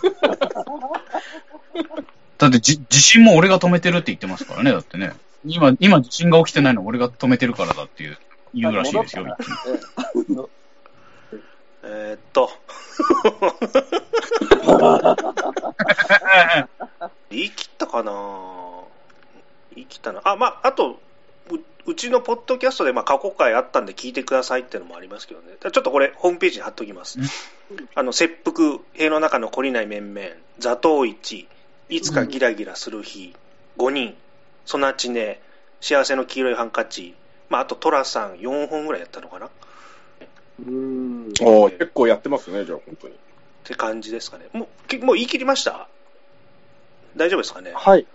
[2.38, 5.14] だってじ、地震も俺が止めてるって言ってますからね、だってね。
[5.44, 8.18] 今、今地震が起きてないの俺が止めてるからだっていう、
[8.52, 9.38] 言うらしいですよ。
[11.84, 12.50] えーっと。
[17.30, 18.12] 言い切ったかな
[19.74, 20.20] 言い切ったな。
[20.24, 21.00] あ、まあ、あと、
[21.86, 25.54] ううちのポッドキャストでまあ過去回あったんで聞いてくださいっていうのもありますけどね。
[25.60, 27.18] ちょっとこれ、ホームページに貼っときます。
[27.94, 31.48] あの、切腹、塀の中の懲りない面々、座頭市、
[31.88, 33.34] いつかギラギラする日、
[33.78, 34.16] 5人、
[34.64, 35.40] ソナチネ、
[35.80, 37.14] 幸せの黄色いハンカチ、
[37.48, 39.50] まあ、あとトラさん4本ぐらいやったのかなっ
[40.66, 41.32] うん。
[41.40, 43.14] おー結構やってますね、じゃあ、本当に。
[43.64, 44.48] て感じですかね。
[44.52, 45.88] もう、けもう言い切りました？
[47.16, 47.72] 大丈夫ですかね？
[47.74, 48.06] はい、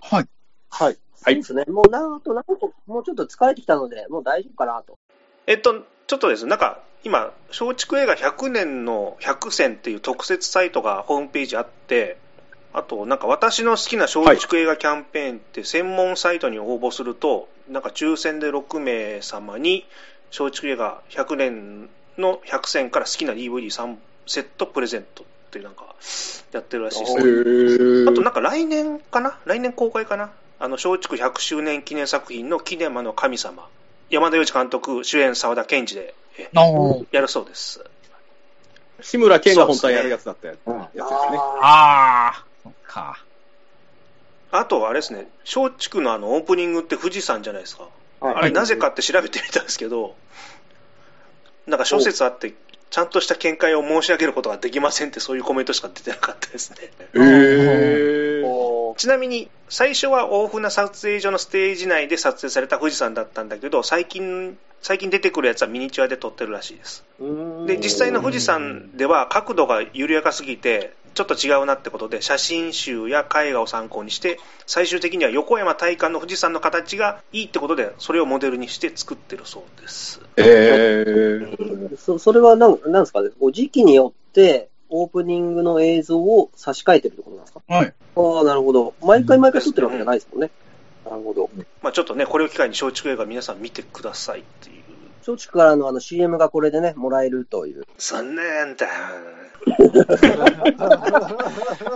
[0.00, 0.28] はい。
[0.70, 0.98] はい。
[1.24, 1.64] そうですね。
[1.66, 4.98] もうなんと、なんと、もうちょっと疲れてきたので、もう大丈夫かなと。
[5.46, 12.18] えっと、ちょっとですね、なんか、今、松竹映画100年の100選っていう特設サイトがホームページあって、
[12.72, 19.86] あと、なんか私の好きな松竹映画キャンペーンって専門サイトに応募すると、なんか抽選で6名様に
[20.36, 23.96] 松竹映画100年の100選から好きな DVD3
[24.26, 25.94] セットプレゼントっていうなんか
[26.52, 27.22] やってるらしいですね。
[27.22, 30.30] ーあとなんか来年かな来年公開かな
[30.62, 33.68] あの、松竹100周年記念作品のキネマの神様。
[34.10, 36.14] 山田洋次監督、主演沢田研二で
[37.10, 37.84] やるそうです。
[39.00, 41.08] 志村けんが本当はやるやつだったやつうんやつですね。
[41.62, 43.24] ああ、か。
[44.52, 47.88] あと、あれですね、松竹のあのオープニングって富士山じゃないですか。
[48.20, 50.14] はいあれなぜかって調べてみたんですけど、
[51.66, 52.54] なんか諸説あって、
[52.90, 56.76] ちゃんとした見解を申し上げることができませんってそういうコメントしか出てなかったですね。
[57.14, 58.61] へー。
[58.92, 67.02] おちなみに、最初は大船撮影所のステージ内で撮影された富士山だったんだけど、最近、最近出てくるやつはミニチュアで撮ってるらしいです。
[67.66, 80.20] で、実際の富士山では角度が緩やかすぎて、ちょっと違うなってことで、写真集や絵画を参考にして、最終的には横山大観の富士山の形がいいってことで、それをモデルにして作ってるそうです。
[80.36, 81.96] えー。
[81.96, 87.60] そそれはなんなんですかね、こう時期によって、オープニングの映像を差し替えてるってことなんですか？
[87.66, 87.92] はい。
[88.16, 88.94] ああ、なるほど。
[89.02, 90.50] 毎回毎回撮ってるわけじゃないですもんね。
[91.08, 91.50] なるほど。
[91.82, 94.82] まあちょっとね、これを機会に松竹映画皆さん見てくださいっていう。
[95.26, 97.84] 松竹からのあの CM がこれでね、もらえるという。
[97.98, 98.86] 残念だ。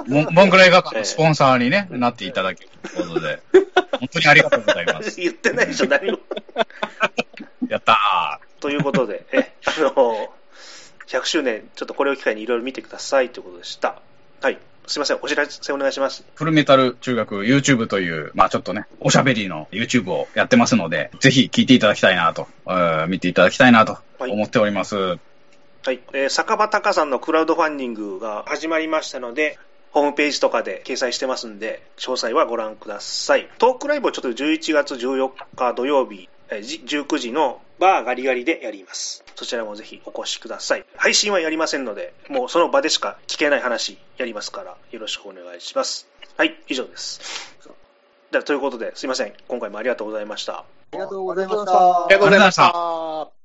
[0.06, 3.43] モンモンクラ映画館のスポンサーに、ね、なっていただけるということで、
[3.98, 5.20] 本当にありがとうございます。
[5.20, 6.18] 言ってないでしょ、何も。
[7.68, 10.28] やったということで、え、あの、
[11.06, 14.00] 100周年、ちょっとこれを機会にいろいろ見てくださいということでした。
[14.40, 14.58] はい。
[14.86, 16.22] すいません、お知らせお願いします。
[16.22, 24.96] ーフルメタル中学 YouTube という、まあちょっとね、おしゃべりの YouTube をやってますので、ぜひ聞いていただきたいなと、えー見ていただきたいなと思っております。
[24.96, 25.12] は
[25.92, 26.00] い。
[26.12, 29.58] えー酒場隆さんのクラウドファンディングが始まりましたので、
[29.90, 33.48] ホームページとかで掲載してますんで、詳細はご覧ください。
[33.58, 39.24] トークライブをちょっと11月14日土曜日、19時のバーガリガリでやります。
[39.35, 40.85] そちらもぜひお越しください。
[40.97, 46.09] 配信はやりませんので、もうその場でしか聞けない話やりますから、よろしくお願いします。
[46.36, 47.20] はい、以上です。
[48.31, 49.35] ではということで、すいません。
[49.48, 50.59] 今回もありがとうございました。
[50.59, 52.05] ありがとうございました。
[52.05, 53.35] ありがとうございました。